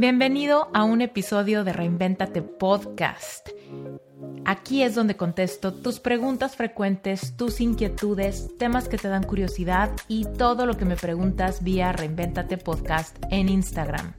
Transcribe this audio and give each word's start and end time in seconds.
Bienvenido 0.00 0.70
a 0.74 0.84
un 0.84 1.00
episodio 1.00 1.64
de 1.64 1.72
Reinventate 1.72 2.40
Podcast. 2.40 3.48
Aquí 4.44 4.84
es 4.84 4.94
donde 4.94 5.16
contesto 5.16 5.74
tus 5.74 5.98
preguntas 5.98 6.54
frecuentes, 6.54 7.36
tus 7.36 7.60
inquietudes, 7.60 8.56
temas 8.58 8.88
que 8.88 8.96
te 8.96 9.08
dan 9.08 9.24
curiosidad 9.24 9.90
y 10.06 10.24
todo 10.24 10.66
lo 10.66 10.76
que 10.76 10.84
me 10.84 10.94
preguntas 10.94 11.64
vía 11.64 11.90
Reinventate 11.90 12.58
Podcast 12.58 13.16
en 13.32 13.48
Instagram. 13.48 14.12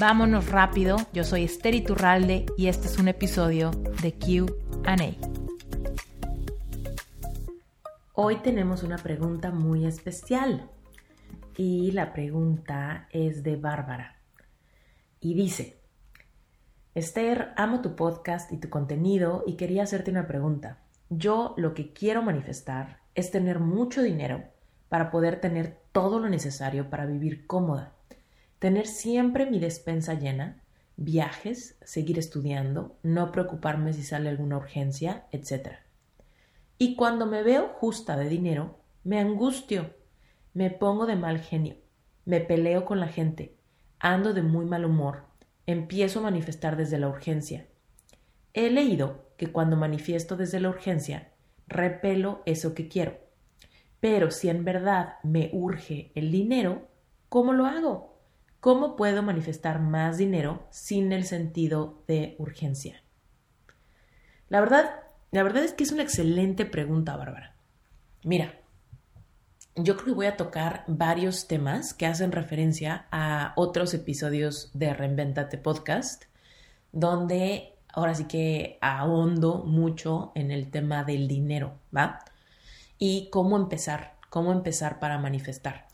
Vámonos 0.00 0.48
rápido, 0.48 0.96
yo 1.12 1.22
soy 1.22 1.44
Esther 1.44 1.76
Iturralde 1.76 2.46
y 2.56 2.66
este 2.66 2.88
es 2.88 2.98
un 2.98 3.06
episodio 3.06 3.70
de 4.02 4.14
QA. 4.14 4.96
Hoy 8.14 8.34
tenemos 8.42 8.82
una 8.82 8.96
pregunta 8.96 9.52
muy 9.52 9.86
especial 9.86 10.68
y 11.56 11.92
la 11.92 12.12
pregunta 12.12 13.06
es 13.12 13.44
de 13.44 13.54
Bárbara 13.54 14.17
y 15.28 15.34
dice, 15.34 15.76
Esther, 16.94 17.52
amo 17.58 17.82
tu 17.82 17.96
podcast 17.96 18.50
y 18.50 18.56
tu 18.56 18.70
contenido 18.70 19.44
y 19.46 19.56
quería 19.56 19.82
hacerte 19.82 20.10
una 20.10 20.26
pregunta. 20.26 20.78
Yo 21.10 21.52
lo 21.58 21.74
que 21.74 21.92
quiero 21.92 22.22
manifestar 22.22 23.00
es 23.14 23.30
tener 23.30 23.58
mucho 23.58 24.00
dinero 24.00 24.44
para 24.88 25.10
poder 25.10 25.38
tener 25.38 25.76
todo 25.92 26.18
lo 26.18 26.30
necesario 26.30 26.88
para 26.88 27.04
vivir 27.04 27.46
cómoda, 27.46 27.92
tener 28.58 28.86
siempre 28.86 29.44
mi 29.44 29.58
despensa 29.58 30.14
llena, 30.14 30.62
viajes, 30.96 31.76
seguir 31.82 32.18
estudiando, 32.18 32.96
no 33.02 33.30
preocuparme 33.30 33.92
si 33.92 34.04
sale 34.04 34.30
alguna 34.30 34.56
urgencia, 34.56 35.26
etc. 35.30 35.72
Y 36.78 36.96
cuando 36.96 37.26
me 37.26 37.42
veo 37.42 37.68
justa 37.68 38.16
de 38.16 38.30
dinero, 38.30 38.78
me 39.04 39.20
angustio, 39.20 39.90
me 40.54 40.70
pongo 40.70 41.04
de 41.04 41.16
mal 41.16 41.38
genio, 41.40 41.76
me 42.24 42.40
peleo 42.40 42.86
con 42.86 42.98
la 42.98 43.08
gente, 43.08 43.57
ando 44.00 44.34
de 44.34 44.42
muy 44.42 44.64
mal 44.64 44.84
humor, 44.84 45.24
empiezo 45.66 46.20
a 46.20 46.22
manifestar 46.22 46.76
desde 46.76 46.98
la 46.98 47.08
urgencia. 47.08 47.66
He 48.54 48.70
leído 48.70 49.26
que 49.36 49.52
cuando 49.52 49.76
manifiesto 49.76 50.36
desde 50.36 50.60
la 50.60 50.70
urgencia, 50.70 51.32
repelo 51.66 52.42
eso 52.46 52.74
que 52.74 52.88
quiero. 52.88 53.18
Pero 54.00 54.30
si 54.30 54.48
en 54.48 54.64
verdad 54.64 55.16
me 55.22 55.50
urge 55.52 56.12
el 56.14 56.30
dinero, 56.30 56.88
¿cómo 57.28 57.52
lo 57.52 57.66
hago? 57.66 58.18
¿Cómo 58.60 58.96
puedo 58.96 59.22
manifestar 59.22 59.80
más 59.80 60.18
dinero 60.18 60.66
sin 60.70 61.12
el 61.12 61.24
sentido 61.24 62.02
de 62.08 62.34
urgencia? 62.38 63.02
La 64.48 64.60
verdad, 64.60 65.02
la 65.30 65.42
verdad 65.42 65.62
es 65.62 65.72
que 65.72 65.84
es 65.84 65.92
una 65.92 66.02
excelente 66.02 66.64
pregunta, 66.64 67.16
Bárbara. 67.16 67.54
Mira, 68.24 68.58
yo 69.80 69.94
creo 69.94 70.06
que 70.06 70.12
voy 70.12 70.26
a 70.26 70.36
tocar 70.36 70.84
varios 70.86 71.46
temas 71.46 71.94
que 71.94 72.06
hacen 72.06 72.32
referencia 72.32 73.06
a 73.10 73.52
otros 73.56 73.94
episodios 73.94 74.70
de 74.74 74.92
Reinventate 74.92 75.56
Podcast, 75.58 76.24
donde 76.92 77.74
ahora 77.92 78.14
sí 78.14 78.24
que 78.24 78.78
ahondo 78.80 79.58
mucho 79.64 80.32
en 80.34 80.50
el 80.50 80.70
tema 80.70 81.04
del 81.04 81.28
dinero, 81.28 81.78
¿va? 81.96 82.24
Y 82.98 83.28
cómo 83.30 83.56
empezar, 83.56 84.16
cómo 84.30 84.52
empezar 84.52 84.98
para 84.98 85.18
manifestar. 85.18 85.86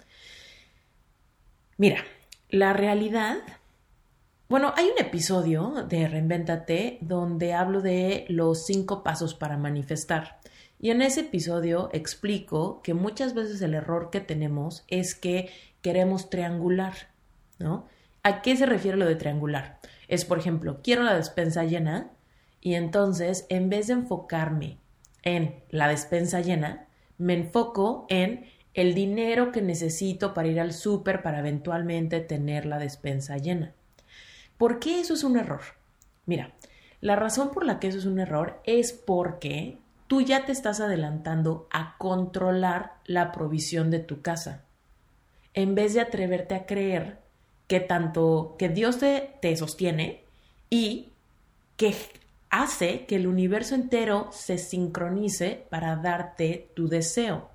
Mira, 1.77 2.03
la 2.49 2.73
realidad, 2.73 3.37
bueno, 4.49 4.73
hay 4.77 4.87
un 4.87 5.05
episodio 5.05 5.85
de 5.89 6.09
Reinventate 6.09 6.99
donde 7.03 7.53
hablo 7.53 7.83
de 7.83 8.25
los 8.29 8.65
cinco 8.65 9.03
pasos 9.03 9.35
para 9.35 9.59
manifestar. 9.59 10.39
Y 10.85 10.91
en 10.91 11.01
ese 11.01 11.23
episodio 11.23 11.89
explico 11.95 12.83
que 12.83 12.93
muchas 12.93 13.33
veces 13.33 13.63
el 13.63 13.73
error 13.73 14.11
que 14.11 14.21
tenemos 14.21 14.85
es 14.87 15.15
que 15.15 15.49
queremos 15.81 16.29
triangular, 16.29 16.93
¿no? 17.59 17.87
¿A 18.23 18.43
qué 18.43 18.55
se 18.55 18.67
refiere 18.67 18.99
lo 18.99 19.07
de 19.07 19.17
triangular? 19.17 19.79
Es, 20.09 20.27
por 20.27 20.39
ejemplo, 20.39 20.81
quiero 20.83 21.03
la 21.03 21.17
despensa 21.17 21.65
llena 21.65 22.11
y 22.61 22.75
entonces, 22.75 23.47
en 23.49 23.71
vez 23.71 23.87
de 23.87 23.95
enfocarme 23.95 24.77
en 25.23 25.55
la 25.71 25.89
despensa 25.89 26.43
llena, 26.43 26.87
me 27.17 27.33
enfoco 27.33 28.05
en 28.11 28.45
el 28.75 28.93
dinero 28.93 29.53
que 29.53 29.63
necesito 29.63 30.35
para 30.35 30.49
ir 30.49 30.61
al 30.61 30.75
súper 30.75 31.23
para 31.23 31.39
eventualmente 31.39 32.21
tener 32.21 32.67
la 32.67 32.79
despensa 32.79 33.39
llena. 33.39 33.73
¿Por 34.59 34.81
qué 34.81 35.01
eso 35.01 35.15
es 35.15 35.25
un 35.25 35.39
error? 35.39 35.63
Mira, 36.27 36.53
la 37.01 37.17
razón 37.17 37.53
por 37.53 37.65
la 37.65 37.81
que 37.81 37.89
eso 37.89 37.97
es 37.97 38.05
un 38.05 38.19
error 38.19 38.61
es 38.65 38.93
porque 38.93 39.79
tú 40.07 40.21
ya 40.21 40.45
te 40.45 40.53
estás 40.53 40.81
adelantando 40.81 41.69
a 41.71 41.97
controlar 41.99 42.95
la 43.05 43.33
provisión 43.33 43.91
de 43.91 44.01
tu 44.01 44.23
casa. 44.23 44.63
En 45.55 45.75
vez 45.75 45.95
de 45.95 46.01
atreverte 46.01 46.55
a 46.55 46.67
creer 46.67 47.19
que 47.69 47.81
tanto 47.81 48.57
que 48.59 48.69
Dios 48.69 48.99
te, 48.99 49.37
te 49.41 49.57
sostiene 49.57 50.25
y 50.69 51.13
que 51.77 51.95
hace 52.51 53.07
que 53.07 53.17
el 53.17 53.27
universo 53.27 53.75
entero 53.75 54.29
se 54.31 54.59
sincronice 54.59 55.67
para 55.71 55.97
darte 55.97 56.71
tu 56.75 56.89
deseo 56.89 57.49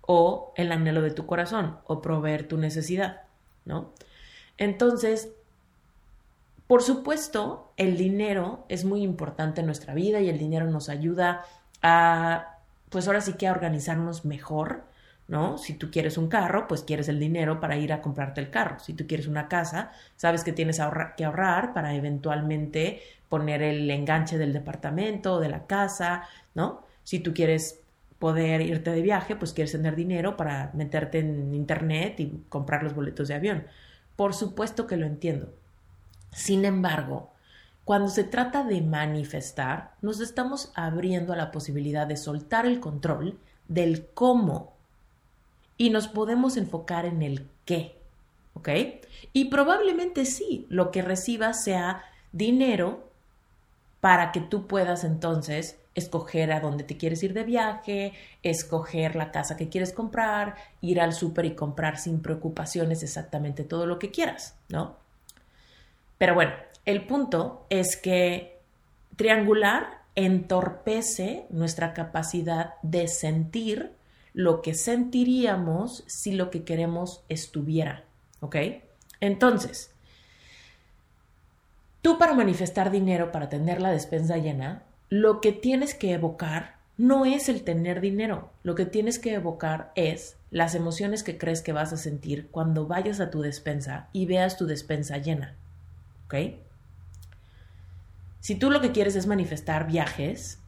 o 0.00 0.52
el 0.56 0.72
anhelo 0.72 1.02
de 1.02 1.10
tu 1.10 1.26
corazón 1.26 1.78
o 1.86 2.00
proveer 2.00 2.46
tu 2.46 2.56
necesidad, 2.56 3.22
¿no? 3.64 3.92
Entonces, 4.56 5.30
por 6.66 6.82
supuesto, 6.82 7.72
el 7.76 7.96
dinero 7.96 8.64
es 8.68 8.84
muy 8.84 9.02
importante 9.02 9.60
en 9.60 9.66
nuestra 9.66 9.94
vida 9.94 10.20
y 10.20 10.28
el 10.28 10.38
dinero 10.38 10.66
nos 10.66 10.88
ayuda 10.88 11.44
pues 11.80 13.06
ahora 13.06 13.20
sí 13.20 13.34
que 13.34 13.46
a 13.46 13.52
organizarnos 13.52 14.24
mejor, 14.24 14.84
¿no? 15.28 15.58
Si 15.58 15.74
tú 15.74 15.90
quieres 15.90 16.16
un 16.18 16.28
carro, 16.28 16.66
pues 16.66 16.82
quieres 16.82 17.08
el 17.08 17.20
dinero 17.20 17.60
para 17.60 17.76
ir 17.76 17.92
a 17.92 18.00
comprarte 18.00 18.40
el 18.40 18.50
carro. 18.50 18.78
Si 18.78 18.94
tú 18.94 19.06
quieres 19.06 19.26
una 19.26 19.48
casa, 19.48 19.92
sabes 20.16 20.42
que 20.42 20.52
tienes 20.52 20.80
que 21.16 21.24
ahorrar 21.24 21.74
para 21.74 21.94
eventualmente 21.94 23.02
poner 23.28 23.62
el 23.62 23.90
enganche 23.90 24.38
del 24.38 24.54
departamento 24.54 25.38
de 25.38 25.50
la 25.50 25.66
casa, 25.66 26.22
¿no? 26.54 26.82
Si 27.04 27.20
tú 27.20 27.34
quieres 27.34 27.80
poder 28.18 28.62
irte 28.62 28.90
de 28.90 29.02
viaje, 29.02 29.36
pues 29.36 29.52
quieres 29.52 29.72
tener 29.72 29.94
dinero 29.94 30.36
para 30.36 30.70
meterte 30.74 31.18
en 31.18 31.54
internet 31.54 32.18
y 32.20 32.42
comprar 32.48 32.82
los 32.82 32.94
boletos 32.94 33.28
de 33.28 33.34
avión. 33.34 33.64
Por 34.16 34.34
supuesto 34.34 34.86
que 34.86 34.96
lo 34.96 35.06
entiendo. 35.06 35.52
Sin 36.32 36.64
embargo, 36.64 37.30
cuando 37.88 38.10
se 38.10 38.22
trata 38.22 38.64
de 38.64 38.82
manifestar, 38.82 39.94
nos 40.02 40.20
estamos 40.20 40.72
abriendo 40.74 41.32
a 41.32 41.36
la 41.36 41.50
posibilidad 41.50 42.06
de 42.06 42.18
soltar 42.18 42.66
el 42.66 42.80
control 42.80 43.38
del 43.66 44.08
cómo 44.12 44.74
y 45.78 45.88
nos 45.88 46.06
podemos 46.06 46.58
enfocar 46.58 47.06
en 47.06 47.22
el 47.22 47.48
qué. 47.64 47.96
¿Ok? 48.52 48.68
Y 49.32 49.46
probablemente 49.46 50.26
sí, 50.26 50.66
lo 50.68 50.90
que 50.90 51.00
recibas 51.00 51.64
sea 51.64 52.04
dinero 52.30 53.08
para 54.02 54.32
que 54.32 54.42
tú 54.42 54.66
puedas 54.66 55.02
entonces 55.02 55.78
escoger 55.94 56.52
a 56.52 56.60
dónde 56.60 56.84
te 56.84 56.98
quieres 56.98 57.22
ir 57.22 57.32
de 57.32 57.44
viaje, 57.44 58.12
escoger 58.42 59.16
la 59.16 59.32
casa 59.32 59.56
que 59.56 59.70
quieres 59.70 59.94
comprar, 59.94 60.56
ir 60.82 61.00
al 61.00 61.14
súper 61.14 61.46
y 61.46 61.54
comprar 61.54 61.96
sin 61.96 62.20
preocupaciones 62.20 63.02
exactamente 63.02 63.64
todo 63.64 63.86
lo 63.86 63.98
que 63.98 64.10
quieras, 64.10 64.58
¿no? 64.68 65.08
Pero 66.18 66.34
bueno, 66.34 66.52
el 66.88 67.04
punto 67.04 67.66
es 67.68 67.98
que 67.98 68.60
triangular 69.16 70.04
entorpece 70.14 71.44
nuestra 71.50 71.92
capacidad 71.92 72.76
de 72.80 73.08
sentir 73.08 73.92
lo 74.32 74.62
que 74.62 74.72
sentiríamos 74.72 76.02
si 76.06 76.32
lo 76.32 76.48
que 76.48 76.64
queremos 76.64 77.22
estuviera. 77.28 78.04
¿Ok? 78.40 78.56
Entonces, 79.20 79.90
tú 82.00 82.16
para 82.16 82.32
manifestar 82.32 82.90
dinero, 82.90 83.32
para 83.32 83.50
tener 83.50 83.82
la 83.82 83.92
despensa 83.92 84.38
llena, 84.38 84.82
lo 85.10 85.42
que 85.42 85.52
tienes 85.52 85.92
que 85.94 86.14
evocar 86.14 86.76
no 86.96 87.26
es 87.26 87.50
el 87.50 87.64
tener 87.64 88.00
dinero, 88.00 88.48
lo 88.62 88.74
que 88.74 88.86
tienes 88.86 89.18
que 89.18 89.34
evocar 89.34 89.92
es 89.94 90.38
las 90.50 90.74
emociones 90.74 91.22
que 91.22 91.36
crees 91.36 91.60
que 91.60 91.74
vas 91.74 91.92
a 91.92 91.98
sentir 91.98 92.48
cuando 92.50 92.86
vayas 92.86 93.20
a 93.20 93.30
tu 93.30 93.42
despensa 93.42 94.08
y 94.14 94.24
veas 94.24 94.56
tu 94.56 94.66
despensa 94.66 95.18
llena. 95.18 95.54
¿Ok? 96.24 96.34
Si 98.40 98.54
tú 98.54 98.70
lo 98.70 98.80
que 98.80 98.92
quieres 98.92 99.16
es 99.16 99.26
manifestar 99.26 99.86
viajes, 99.86 100.60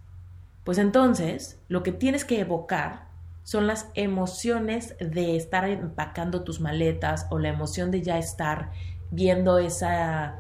pues 0.65 0.79
entonces 0.79 1.59
lo 1.69 1.83
que 1.83 1.93
tienes 1.93 2.25
que 2.25 2.41
evocar 2.41 3.09
son 3.43 3.67
las 3.67 3.91
emociones 3.95 4.97
de 5.01 5.37
estar 5.37 5.69
empacando 5.69 6.43
tus 6.43 6.61
maletas 6.61 7.27
o 7.31 7.39
la 7.39 7.49
emoción 7.49 7.91
de 7.91 8.03
ya 8.03 8.19
estar 8.19 8.71
viendo 9.11 9.59
esa, 9.59 10.37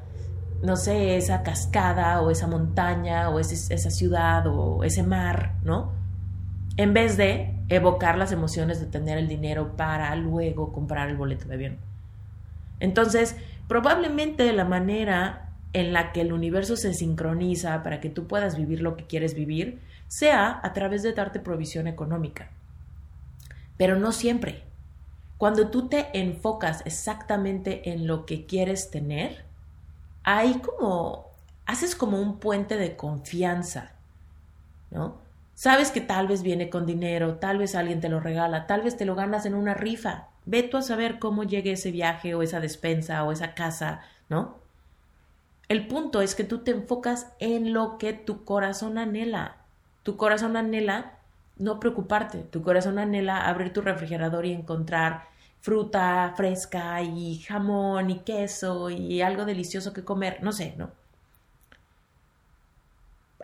no 0.63 0.77
sé, 0.77 1.17
esa 1.17 1.43
cascada 1.43 2.21
o 2.21 2.31
esa 2.31 2.47
montaña 2.47 3.31
o 3.31 3.41
esa 3.41 3.91
ciudad 3.91 4.47
o 4.47 4.85
ese 4.85 5.03
mar, 5.03 5.55
¿no? 5.65 5.93
En 6.77 6.95
vez 6.95 7.17
de 7.17 7.57
evocar 7.69 8.19
las 8.19 8.33
emociones 8.33 8.81
de 8.81 8.87
tener 8.87 9.19
el 9.19 9.29
dinero 9.29 9.77
para 9.77 10.15
luego 10.17 10.73
comprar 10.73 11.09
el 11.09 11.17
boleto 11.17 11.49
de 11.49 11.55
avión. 11.55 11.79
Entonces, 12.79 13.37
probablemente 13.69 14.53
la 14.53 14.65
manera 14.65 15.50
en 15.73 15.93
la 15.93 16.13
que 16.13 16.23
el 16.23 16.33
universo 16.33 16.77
se 16.77 16.95
sincroniza 16.95 17.83
para 17.83 18.01
que 18.01 18.11
tú 18.11 18.27
puedas 18.27 18.57
vivir 18.57 18.83
lo 18.83 18.97
que 18.97 19.07
quieres 19.07 19.35
vivir, 19.35 19.81
sea 20.09 20.61
a 20.63 20.73
través 20.73 21.03
de 21.03 21.13
darte 21.13 21.39
provisión 21.39 21.87
económica. 21.87 22.51
Pero 23.77 23.99
no 23.99 24.13
siempre. 24.13 24.65
Cuando 25.39 25.69
tú 25.69 25.89
te 25.89 26.09
enfocas 26.13 26.83
exactamente 26.85 27.91
en 27.91 28.07
lo 28.07 28.27
que 28.27 28.45
quieres 28.47 28.91
tener, 28.91 29.45
hay 30.23 30.55
como, 30.59 31.31
haces 31.65 31.95
como 31.95 32.21
un 32.21 32.39
puente 32.39 32.77
de 32.77 32.97
confianza, 32.97 33.93
¿no? 34.91 35.19
Sabes 35.55 35.91
que 35.91 36.01
tal 36.01 36.27
vez 36.27 36.43
viene 36.43 36.71
con 36.71 36.87
dinero, 36.87 37.37
tal 37.37 37.59
vez 37.59 37.75
alguien 37.75 38.01
te 38.01 38.09
lo 38.09 38.19
regala, 38.19 38.67
tal 38.67 38.83
vez 38.83 38.97
te 38.97 39.05
lo 39.05 39.15
ganas 39.15 39.47
en 39.47 39.55
una 39.55 39.75
rifa. 39.75 40.29
Ve 40.47 40.63
tú 40.63 40.79
a 40.79 40.83
saber 40.83 41.19
cómo 41.19 41.45
llegue 41.45 41.73
ese 41.73 41.91
viaje 41.91 42.35
o 42.35 42.43
esa 42.43 42.61
despensa 42.61 43.23
o 43.25 43.33
esa 43.33 43.55
casa, 43.55 44.01
¿no? 44.29 44.57
El 45.71 45.87
punto 45.87 46.21
es 46.21 46.35
que 46.35 46.43
tú 46.43 46.59
te 46.65 46.73
enfocas 46.73 47.29
en 47.39 47.73
lo 47.73 47.97
que 47.97 48.13
tu 48.13 48.45
corazón 48.45 48.99
anhela. 48.99 49.59
Tu 50.03 50.17
corazón 50.17 50.57
anhela 50.57 51.21
no 51.59 51.79
preocuparte, 51.79 52.39
tu 52.39 52.61
corazón 52.63 52.99
anhela 52.99 53.47
abrir 53.47 53.73
tu 53.73 53.81
refrigerador 53.81 54.47
y 54.47 54.53
encontrar 54.53 55.29
fruta 55.61 56.35
fresca 56.37 57.01
y 57.03 57.39
jamón 57.39 58.11
y 58.11 58.19
queso 58.19 58.91
y 58.91 59.23
algo 59.23 59.45
delicioso 59.45 59.93
que 59.93 60.05
comer, 60.05 60.43
no 60.43 60.51
sé, 60.51 60.75
¿no? 60.77 60.91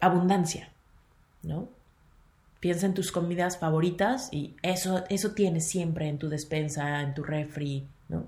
Abundancia, 0.01 0.69
¿no? 1.45 1.69
Piensa 2.59 2.87
en 2.87 2.95
tus 2.95 3.13
comidas 3.13 3.57
favoritas 3.59 4.31
y 4.33 4.57
eso, 4.63 5.05
eso 5.11 5.31
tienes 5.31 5.69
siempre 5.69 6.09
en 6.09 6.19
tu 6.19 6.29
despensa, 6.29 7.03
en 7.03 7.15
tu 7.15 7.23
refri, 7.23 7.87
¿no? 8.09 8.27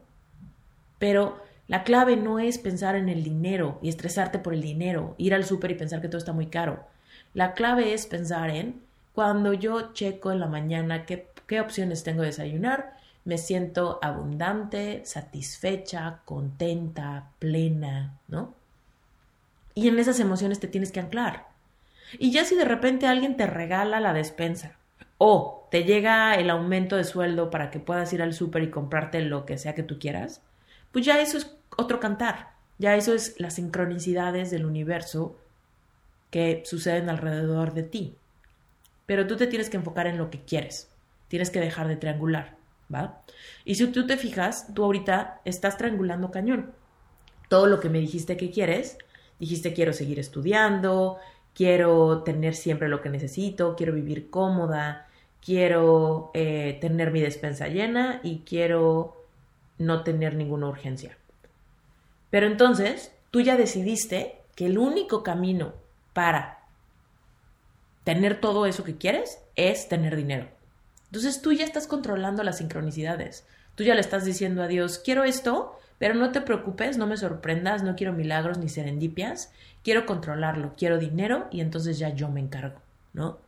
Pero 1.00 1.47
la 1.68 1.84
clave 1.84 2.16
no 2.16 2.38
es 2.38 2.58
pensar 2.58 2.96
en 2.96 3.10
el 3.10 3.22
dinero 3.22 3.78
y 3.82 3.90
estresarte 3.90 4.38
por 4.38 4.54
el 4.54 4.62
dinero, 4.62 5.14
ir 5.18 5.34
al 5.34 5.44
súper 5.44 5.70
y 5.70 5.74
pensar 5.74 6.00
que 6.00 6.08
todo 6.08 6.18
está 6.18 6.32
muy 6.32 6.46
caro. 6.46 6.86
La 7.34 7.52
clave 7.52 7.92
es 7.92 8.06
pensar 8.06 8.48
en 8.48 8.80
cuando 9.14 9.52
yo 9.52 9.92
checo 9.92 10.32
en 10.32 10.40
la 10.40 10.46
mañana 10.46 11.04
qué, 11.04 11.28
qué 11.46 11.60
opciones 11.60 12.04
tengo 12.04 12.22
de 12.22 12.28
desayunar, 12.28 12.96
me 13.26 13.36
siento 13.36 13.98
abundante, 14.00 15.02
satisfecha, 15.04 16.20
contenta, 16.24 17.32
plena, 17.38 18.18
¿no? 18.28 18.54
Y 19.74 19.88
en 19.88 19.98
esas 19.98 20.20
emociones 20.20 20.60
te 20.60 20.68
tienes 20.68 20.90
que 20.90 21.00
anclar. 21.00 21.48
Y 22.18 22.30
ya 22.30 22.46
si 22.46 22.56
de 22.56 22.64
repente 22.64 23.06
alguien 23.06 23.36
te 23.36 23.46
regala 23.46 24.00
la 24.00 24.14
despensa 24.14 24.76
o 25.18 25.68
te 25.70 25.84
llega 25.84 26.34
el 26.36 26.48
aumento 26.48 26.96
de 26.96 27.04
sueldo 27.04 27.50
para 27.50 27.70
que 27.70 27.78
puedas 27.78 28.10
ir 28.14 28.22
al 28.22 28.32
súper 28.32 28.62
y 28.62 28.70
comprarte 28.70 29.20
lo 29.20 29.44
que 29.44 29.58
sea 29.58 29.74
que 29.74 29.82
tú 29.82 29.98
quieras, 29.98 30.40
pues 30.92 31.04
ya 31.04 31.20
eso 31.20 31.38
es 31.38 31.56
otro 31.76 32.00
cantar. 32.00 32.50
Ya 32.78 32.94
eso 32.96 33.14
es 33.14 33.38
las 33.40 33.54
sincronicidades 33.54 34.50
del 34.50 34.64
universo 34.64 35.36
que 36.30 36.62
suceden 36.64 37.08
alrededor 37.08 37.74
de 37.74 37.82
ti. 37.82 38.16
Pero 39.06 39.26
tú 39.26 39.36
te 39.36 39.46
tienes 39.46 39.70
que 39.70 39.76
enfocar 39.76 40.06
en 40.06 40.18
lo 40.18 40.30
que 40.30 40.42
quieres. 40.42 40.90
Tienes 41.28 41.50
que 41.50 41.60
dejar 41.60 41.88
de 41.88 41.96
triangular, 41.96 42.56
¿va? 42.92 43.22
Y 43.64 43.74
si 43.74 43.86
tú 43.88 44.06
te 44.06 44.16
fijas, 44.16 44.72
tú 44.74 44.84
ahorita 44.84 45.40
estás 45.44 45.76
triangulando 45.76 46.30
cañón. 46.30 46.72
Todo 47.48 47.66
lo 47.66 47.80
que 47.80 47.88
me 47.88 47.98
dijiste 47.98 48.36
que 48.36 48.50
quieres, 48.50 48.98
dijiste 49.38 49.72
quiero 49.72 49.92
seguir 49.92 50.18
estudiando, 50.18 51.18
quiero 51.54 52.22
tener 52.22 52.54
siempre 52.54 52.88
lo 52.88 53.00
que 53.00 53.08
necesito, 53.08 53.74
quiero 53.74 53.94
vivir 53.94 54.30
cómoda, 54.30 55.08
quiero 55.44 56.30
eh, 56.34 56.78
tener 56.80 57.10
mi 57.10 57.20
despensa 57.20 57.68
llena 57.68 58.20
y 58.22 58.40
quiero 58.40 59.17
no 59.78 60.02
tener 60.02 60.34
ninguna 60.34 60.68
urgencia. 60.68 61.16
Pero 62.30 62.46
entonces, 62.46 63.12
tú 63.30 63.40
ya 63.40 63.56
decidiste 63.56 64.38
que 64.54 64.66
el 64.66 64.78
único 64.78 65.22
camino 65.22 65.72
para 66.12 66.58
tener 68.04 68.40
todo 68.40 68.66
eso 68.66 68.84
que 68.84 68.96
quieres 68.96 69.38
es 69.54 69.88
tener 69.88 70.16
dinero. 70.16 70.48
Entonces 71.06 71.40
tú 71.40 71.52
ya 71.52 71.64
estás 71.64 71.86
controlando 71.86 72.42
las 72.42 72.58
sincronicidades. 72.58 73.46
Tú 73.74 73.84
ya 73.84 73.94
le 73.94 74.00
estás 74.00 74.24
diciendo 74.24 74.62
a 74.62 74.66
Dios, 74.66 74.98
quiero 74.98 75.24
esto, 75.24 75.78
pero 75.98 76.14
no 76.14 76.32
te 76.32 76.40
preocupes, 76.40 76.98
no 76.98 77.06
me 77.06 77.16
sorprendas, 77.16 77.82
no 77.82 77.96
quiero 77.96 78.12
milagros 78.12 78.58
ni 78.58 78.68
serendipias, 78.68 79.52
quiero 79.84 80.06
controlarlo, 80.06 80.74
quiero 80.76 80.98
dinero 80.98 81.48
y 81.50 81.60
entonces 81.60 81.98
ya 81.98 82.10
yo 82.10 82.28
me 82.28 82.40
encargo, 82.40 82.80
¿no? 83.12 83.38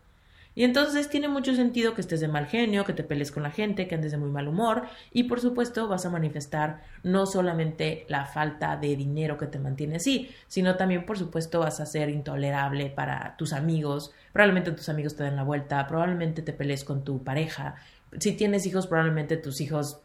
Y 0.54 0.64
entonces 0.64 1.08
tiene 1.08 1.28
mucho 1.28 1.54
sentido 1.54 1.94
que 1.94 2.00
estés 2.00 2.20
de 2.20 2.28
mal 2.28 2.46
genio, 2.46 2.84
que 2.84 2.92
te 2.92 3.04
pelees 3.04 3.30
con 3.30 3.42
la 3.42 3.50
gente, 3.50 3.86
que 3.86 3.94
andes 3.94 4.10
de 4.10 4.18
muy 4.18 4.30
mal 4.30 4.48
humor 4.48 4.82
y 5.12 5.24
por 5.24 5.40
supuesto 5.40 5.86
vas 5.86 6.04
a 6.06 6.10
manifestar 6.10 6.82
no 7.04 7.24
solamente 7.26 8.04
la 8.08 8.26
falta 8.26 8.76
de 8.76 8.96
dinero 8.96 9.38
que 9.38 9.46
te 9.46 9.60
mantiene 9.60 9.96
así, 9.96 10.30
sino 10.48 10.76
también 10.76 11.06
por 11.06 11.18
supuesto 11.18 11.60
vas 11.60 11.78
a 11.80 11.86
ser 11.86 12.10
intolerable 12.10 12.90
para 12.90 13.36
tus 13.36 13.52
amigos, 13.52 14.12
probablemente 14.32 14.72
tus 14.72 14.88
amigos 14.88 15.14
te 15.14 15.22
den 15.22 15.36
la 15.36 15.44
vuelta, 15.44 15.86
probablemente 15.86 16.42
te 16.42 16.52
pelees 16.52 16.82
con 16.84 17.04
tu 17.04 17.22
pareja, 17.22 17.76
si 18.18 18.32
tienes 18.32 18.66
hijos, 18.66 18.88
probablemente 18.88 19.36
tus 19.36 19.60
hijos 19.60 20.00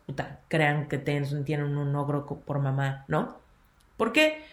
crean 0.47 0.87
que 0.87 0.99
tienen 0.99 1.75
un 1.75 1.95
ogro 1.95 2.25
por 2.25 2.59
mamá, 2.59 3.03
¿no? 3.07 3.39
¿Por 3.97 4.13
qué? 4.13 4.43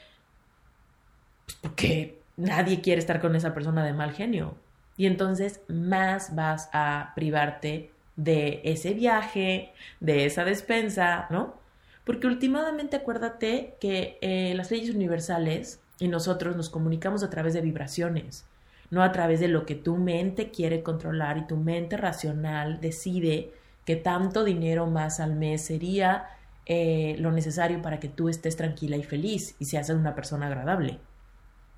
Pues 1.45 1.59
porque 1.61 2.23
nadie 2.39 2.81
quiere 2.81 2.99
estar 2.99 3.21
con 3.21 3.37
esa 3.37 3.53
persona 3.53 3.85
de 3.85 3.93
mal 3.93 4.13
genio. 4.13 4.55
Y 5.03 5.07
entonces 5.07 5.63
más 5.67 6.37
vas 6.37 6.71
a 6.73 7.11
privarte 7.17 7.91
de 8.15 8.61
ese 8.63 8.95
viaje, 8.95 9.73
de 9.99 10.27
esa 10.27 10.45
despensa, 10.45 11.27
¿no? 11.29 11.57
Porque 12.05 12.29
últimamente 12.29 12.99
acuérdate 12.99 13.75
que 13.81 14.17
eh, 14.21 14.55
las 14.55 14.71
leyes 14.71 14.95
universales 14.95 15.81
y 15.99 16.07
nosotros 16.07 16.55
nos 16.55 16.71
comunicamos 16.71 17.25
a 17.25 17.31
través 17.31 17.53
de 17.53 17.63
vibraciones 17.63 18.45
no 18.93 19.03
a 19.03 19.11
través 19.11 19.41
de 19.41 19.49
lo 19.49 19.67
que 19.67 19.75
tu 19.75 19.97
mente 19.97 20.53
quiere 20.53 20.85
controlar 20.85 21.37
y 21.37 21.47
tu 21.49 21.57
mente 21.57 21.97
racional 21.97 22.79
decide 22.81 23.51
que 23.85 23.97
tanto 23.97 24.45
dinero 24.45 24.87
más 24.87 25.19
al 25.19 25.35
mes 25.35 25.63
sería 25.63 26.27
eh, 26.67 27.17
lo 27.19 27.33
necesario 27.33 27.83
para 27.83 27.99
que 27.99 28.09
tú 28.09 28.29
estés 28.29 28.55
tranquila 28.57 28.97
y 28.97 29.03
feliz 29.03 29.57
y 29.59 29.65
seas 29.65 29.91
una 29.91 30.15
persona 30.15 30.47
agradable. 30.47 31.01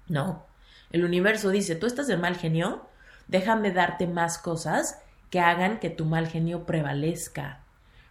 No, 0.08 0.44
el 0.90 1.04
universo 1.06 1.48
dice, 1.48 1.76
tú 1.76 1.86
estás 1.86 2.08
de 2.08 2.16
mal 2.16 2.36
genio, 2.36 2.84
déjame 3.28 3.70
darte 3.70 4.06
más 4.06 4.38
cosas 4.38 4.98
que 5.30 5.40
hagan 5.40 5.80
que 5.80 5.90
tu 5.90 6.04
mal 6.04 6.28
genio 6.28 6.64
prevalezca. 6.64 7.60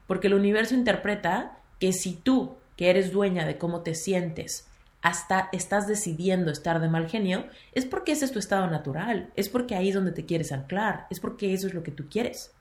Porque 0.08 0.28
el 0.28 0.34
universo 0.34 0.76
interpreta 0.76 1.58
que 1.80 1.94
si 1.94 2.16
tú, 2.16 2.56
que 2.76 2.90
eres 2.90 3.12
dueña 3.12 3.46
de 3.46 3.58
cómo 3.58 3.82
te 3.82 3.96
sientes, 3.96 4.68
hasta 5.02 5.50
estás 5.52 5.86
decidiendo 5.86 6.50
estar 6.50 6.80
de 6.80 6.88
mal 6.88 7.10
genio, 7.10 7.46
es 7.74 7.86
porque 7.86 8.14
ese 8.14 8.26
es 8.26 8.32
tu 8.32 8.40
estado 8.40 8.68
natural, 8.68 9.30
es 9.36 9.50
porque 9.50 9.76
ahí 9.76 9.90
es 9.90 9.96
donde 9.96 10.14
te 10.14 10.26
quieres 10.26 10.52
anclar, 10.52 11.08
es 11.10 11.20
porque 11.20 11.54
eso 11.54 11.68
es 11.68 11.74
lo 11.74 11.84
que 11.84 11.92
tú 11.92 12.06
quieres. 12.10 12.52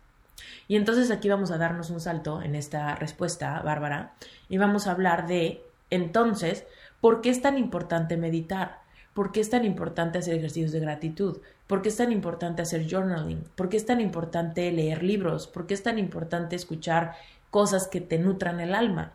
Y 0.67 0.77
entonces 0.77 1.11
aquí 1.11 1.29
vamos 1.29 1.53
a 1.53 1.59
darnos 1.59 1.91
un 1.91 2.01
salto 2.01 2.43
en 2.43 2.57
esta 2.57 2.97
respuesta, 2.97 3.61
Bárbara, 3.63 4.15
y 4.49 4.59
vamos 4.59 4.87
a 4.87 4.91
hablar 4.91 5.29
de, 5.29 5.63
entonces, 5.91 6.65
¿por 7.01 7.21
qué 7.21 7.31
es 7.31 7.43
tan 7.43 7.59
importante 7.59 8.17
meditar? 8.17 8.82
¿Por 9.15 9.31
qué 9.31 9.41
es 9.41 9.51
tan 9.51 9.65
importante 9.65 10.19
hacer 10.19 10.35
ejercicios 10.35 10.73
de 10.73 10.81
gratitud? 10.81 11.39
¿Por 11.67 11.83
qué 11.83 11.91
es 11.91 11.97
tan 11.97 12.13
importante 12.13 12.63
hacer 12.63 12.87
journaling? 12.91 13.45
¿Por 13.55 13.69
qué 13.69 13.77
es 13.77 13.85
tan 13.85 14.01
importante 14.01 14.71
leer 14.73 15.03
libros? 15.03 15.47
¿Por 15.47 15.67
qué 15.67 15.75
es 15.75 15.83
tan 15.83 15.99
importante 15.99 16.57
escuchar 16.57 17.15
cosas 17.51 17.89
que 17.89 18.01
te 18.01 18.19
nutran 18.19 18.61
el 18.61 18.75
alma? 18.75 19.13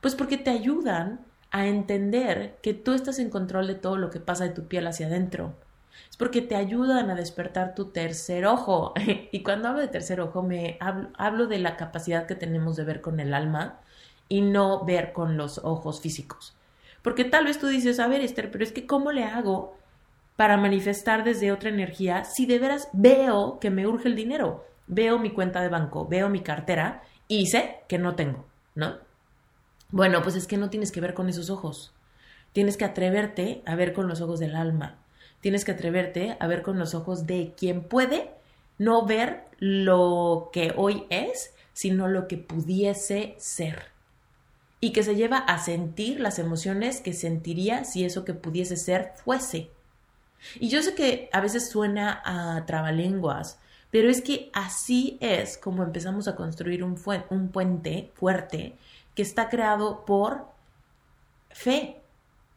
Pues 0.00 0.14
porque 0.14 0.36
te 0.36 0.50
ayudan 0.50 1.20
a 1.50 1.66
entender 1.66 2.58
que 2.62 2.74
tú 2.74 2.92
estás 2.92 3.18
en 3.18 3.30
control 3.30 3.66
de 3.66 3.76
todo 3.76 3.96
lo 3.96 4.10
que 4.10 4.20
pasa 4.20 4.44
de 4.44 4.50
tu 4.50 4.64
piel 4.64 4.86
hacia 4.86 5.06
adentro. 5.06 5.54
Es 6.10 6.16
porque 6.16 6.42
te 6.42 6.56
ayudan 6.56 7.10
a 7.10 7.14
despertar 7.14 7.74
tu 7.74 7.86
tercer 7.86 8.44
ojo. 8.44 8.92
y 9.32 9.42
cuando 9.42 9.68
hablo 9.68 9.80
de 9.80 9.88
tercer 9.88 10.20
ojo, 10.20 10.42
me 10.42 10.78
hablo, 10.80 11.46
de 11.46 11.58
la 11.58 11.76
capacidad 11.76 12.26
que 12.26 12.34
tenemos 12.34 12.76
de 12.76 12.84
ver 12.84 13.00
con 13.00 13.20
el 13.20 13.32
alma 13.32 13.80
y 14.28 14.40
no 14.40 14.84
ver 14.84 15.12
con 15.12 15.36
los 15.36 15.58
ojos 15.58 16.00
físicos. 16.00 16.53
Porque 17.04 17.26
tal 17.26 17.44
vez 17.44 17.58
tú 17.58 17.66
dices, 17.66 18.00
a 18.00 18.08
ver, 18.08 18.22
Esther, 18.22 18.50
pero 18.50 18.64
es 18.64 18.72
que 18.72 18.86
¿cómo 18.86 19.12
le 19.12 19.24
hago 19.24 19.76
para 20.36 20.56
manifestar 20.56 21.22
desde 21.22 21.52
otra 21.52 21.68
energía 21.68 22.24
si 22.24 22.46
de 22.46 22.58
veras 22.58 22.88
veo 22.94 23.58
que 23.60 23.68
me 23.68 23.86
urge 23.86 24.08
el 24.08 24.16
dinero? 24.16 24.64
Veo 24.86 25.18
mi 25.18 25.30
cuenta 25.30 25.60
de 25.60 25.68
banco, 25.68 26.08
veo 26.08 26.30
mi 26.30 26.40
cartera 26.40 27.02
y 27.28 27.48
sé 27.48 27.80
que 27.88 27.98
no 27.98 28.14
tengo, 28.14 28.46
¿no? 28.74 28.96
Bueno, 29.90 30.22
pues 30.22 30.34
es 30.34 30.46
que 30.46 30.56
no 30.56 30.70
tienes 30.70 30.92
que 30.92 31.02
ver 31.02 31.12
con 31.12 31.28
esos 31.28 31.50
ojos. 31.50 31.92
Tienes 32.54 32.78
que 32.78 32.86
atreverte 32.86 33.62
a 33.66 33.76
ver 33.76 33.92
con 33.92 34.08
los 34.08 34.22
ojos 34.22 34.40
del 34.40 34.56
alma. 34.56 34.96
Tienes 35.40 35.66
que 35.66 35.72
atreverte 35.72 36.38
a 36.40 36.46
ver 36.46 36.62
con 36.62 36.78
los 36.78 36.94
ojos 36.94 37.26
de 37.26 37.52
quien 37.54 37.82
puede 37.82 38.30
no 38.78 39.04
ver 39.04 39.44
lo 39.58 40.48
que 40.54 40.72
hoy 40.74 41.04
es, 41.10 41.54
sino 41.74 42.08
lo 42.08 42.28
que 42.28 42.38
pudiese 42.38 43.34
ser. 43.36 43.93
Y 44.84 44.92
que 44.92 45.02
se 45.02 45.16
lleva 45.16 45.38
a 45.38 45.58
sentir 45.60 46.20
las 46.20 46.38
emociones 46.38 47.00
que 47.00 47.14
sentiría 47.14 47.84
si 47.84 48.04
eso 48.04 48.26
que 48.26 48.34
pudiese 48.34 48.76
ser 48.76 49.12
fuese. 49.16 49.70
Y 50.60 50.68
yo 50.68 50.82
sé 50.82 50.94
que 50.94 51.30
a 51.32 51.40
veces 51.40 51.70
suena 51.70 52.20
a 52.22 52.66
trabalenguas, 52.66 53.58
pero 53.90 54.10
es 54.10 54.20
que 54.20 54.50
así 54.52 55.16
es 55.22 55.56
como 55.56 55.84
empezamos 55.84 56.28
a 56.28 56.36
construir 56.36 56.84
un, 56.84 57.00
un 57.30 57.48
puente 57.48 58.12
fuerte 58.12 58.76
que 59.14 59.22
está 59.22 59.48
creado 59.48 60.04
por 60.04 60.48
fe, 61.48 62.02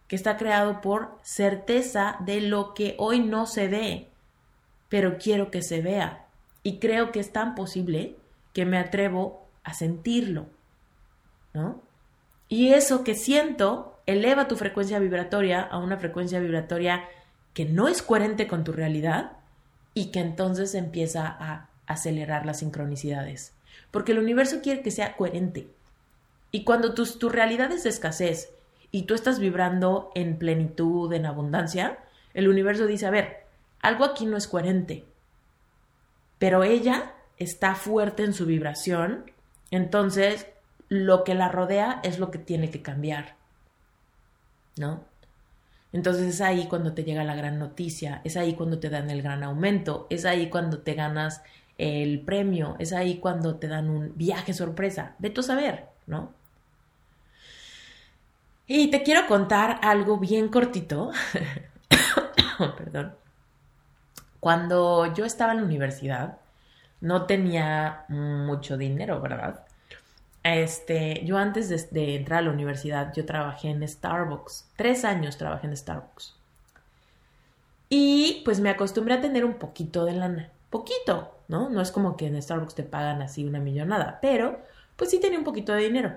que 0.10 0.18
está 0.18 0.36
creado 0.36 0.82
por 0.82 1.18
certeza 1.22 2.18
de 2.26 2.42
lo 2.42 2.74
que 2.74 2.96
hoy 3.00 3.22
no 3.22 3.46
se 3.46 3.70
ve, 3.70 4.10
pero 4.90 5.18
quiero 5.18 5.50
que 5.50 5.62
se 5.62 5.82
vea. 5.82 6.26
Y 6.62 6.80
creo 6.80 7.14
que 7.14 7.22
es 7.22 7.32
tan 7.32 7.56
posible 7.56 8.18
que 8.52 8.66
me 8.66 8.80
atrevo 8.80 9.48
a 9.64 9.74
sentirlo, 9.74 10.48
¿no? 11.54 11.87
Y 12.50 12.74
eso 12.74 13.04
que 13.04 13.16
siento 13.16 14.00
eleva 14.06 14.48
tu 14.48 14.56
frecuencia 14.56 15.00
vibratoria 15.00 15.62
a 15.62 15.78
una 15.80 15.98
frecuencia 15.98 16.40
vibratoria 16.40 17.04
que 17.54 17.66
no 17.66 17.88
es 17.88 18.02
coherente 18.02 18.48
con 18.48 18.64
tu 18.64 18.72
realidad 18.72 19.34
y 19.94 20.12
que 20.12 20.20
entonces 20.20 20.76
empieza 20.76 21.28
a 21.28 21.70
acelerar 21.88 22.46
las 22.46 22.60
sincronicidades. 22.60 23.54
Porque 23.92 24.12
el 24.12 24.20
universo 24.20 24.62
quiere 24.62 24.82
que 24.82 24.92
sea 24.92 25.16
coherente. 25.16 25.68
Y 26.52 26.64
cuando 26.64 26.94
tu, 26.94 27.06
tu 27.06 27.30
realidad 27.30 27.72
es 27.72 27.84
de 27.84 27.90
escasez 27.90 28.52
y 28.92 29.04
tú 29.04 29.14
estás 29.14 29.40
vibrando 29.40 30.12
en 30.16 30.38
plenitud, 30.38 31.12
en 31.14 31.26
abundancia, 31.26 31.98
el 32.34 32.48
universo 32.48 32.86
dice, 32.86 33.08
a 33.08 33.12
ver, 33.12 33.46
algo 33.82 34.06
aquí 34.06 34.26
no 34.26 34.38
es 34.38 34.48
coherente. 34.48 35.06
Pero 36.40 36.64
ella 36.64 37.14
está 37.38 37.76
fuerte 37.76 38.24
en 38.24 38.34
su 38.34 38.46
vibración, 38.46 39.32
entonces 39.72 40.48
lo 40.90 41.24
que 41.24 41.36
la 41.36 41.50
rodea 41.50 42.00
es 42.04 42.20
lo 42.20 42.32
que 42.32 42.40
tiene 42.40 42.70
que 42.70 42.82
cambiar. 42.82 43.36
¿No? 44.78 45.02
Entonces 45.94 46.28
es 46.28 46.42
ahí 46.42 46.68
cuando 46.68 46.94
te 46.94 47.04
llega 47.04 47.24
la 47.24 47.36
gran 47.36 47.60
noticia, 47.60 48.22
es 48.24 48.38
ahí 48.38 48.54
cuando 48.54 48.80
te 48.80 48.90
dan 48.90 49.10
el 49.10 49.22
gran 49.22 49.44
aumento, 49.44 50.06
es 50.10 50.26
ahí 50.26 50.50
cuando 50.50 50.80
te 50.80 50.94
ganas 50.94 51.42
el 51.78 52.22
premio, 52.22 52.76
es 52.80 52.94
ahí 52.94 53.18
cuando 53.18 53.56
te 53.56 53.68
dan 53.68 53.90
un 53.90 54.14
viaje 54.16 54.54
sorpresa. 54.54 55.16
Vete 55.20 55.40
a 55.40 55.44
saber, 55.44 55.86
¿no? 56.06 56.34
Y 58.68 58.92
te 58.92 59.02
quiero 59.04 59.28
contar 59.28 59.80
algo 59.82 60.18
bien 60.18 60.50
cortito. 60.50 61.12
Perdón. 62.78 63.16
Cuando 64.40 65.14
yo 65.14 65.26
estaba 65.26 65.54
en 65.54 65.60
la 65.60 65.66
universidad, 65.66 66.38
no 67.02 67.26
tenía 67.26 68.06
mucho 68.10 68.78
dinero, 68.78 69.22
¿verdad? 69.22 69.67
Este, 70.48 71.26
yo 71.26 71.38
antes 71.38 71.92
de, 71.92 72.16
entrar 72.16 72.40
a 72.40 72.44
la 72.44 72.52
universidad, 72.52 73.14
yo 73.14 73.26
trabajé 73.26 73.70
en 73.70 73.86
Starbucks. 73.86 74.70
Tres 74.78 75.04
años 75.04 75.38
trabajé 75.38 75.68
en 75.68 75.76
Starbucks. 75.76 76.36
Y 77.90 78.44
pues 78.46 78.62
me 78.62 78.70
acostumbré 78.70 79.16
a 79.16 79.22
tener 79.22 79.44
un 79.44 79.56
poquito 79.56 80.06
de 80.06 80.14
lana. 80.14 80.50
Poquito, 80.70 81.36
¿no? 81.50 81.70
No 81.70 81.82
es 81.82 81.92
como 81.92 82.16
que 82.16 82.28
en 82.28 82.42
Starbucks 82.42 82.76
te 82.76 82.84
pagan 82.84 83.22
así 83.22 83.44
una 83.44 83.60
millonada, 83.60 84.20
pero 84.22 84.62
pues 84.96 85.10
sí 85.10 85.20
tenía 85.20 85.38
un 85.38 85.44
poquito 85.44 85.74
de 85.74 85.84
dinero. 85.84 86.14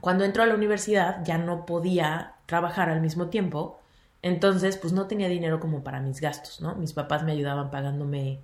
Cuando 0.00 0.24
entró 0.24 0.44
a 0.44 0.46
la 0.46 0.54
universidad 0.54 1.24
ya 1.24 1.38
no 1.38 1.66
podía 1.66 2.34
trabajar 2.46 2.88
al 2.88 3.00
mismo 3.00 3.28
tiempo, 3.30 3.80
entonces 4.22 4.76
pues 4.76 4.92
no 4.92 5.08
tenía 5.08 5.28
dinero 5.28 5.58
como 5.58 5.82
para 5.82 6.00
mis 6.00 6.20
gastos, 6.20 6.60
¿no? 6.60 6.76
Mis 6.76 6.92
papás 6.92 7.24
me 7.24 7.32
ayudaban 7.32 7.72
pagándome 7.72 8.40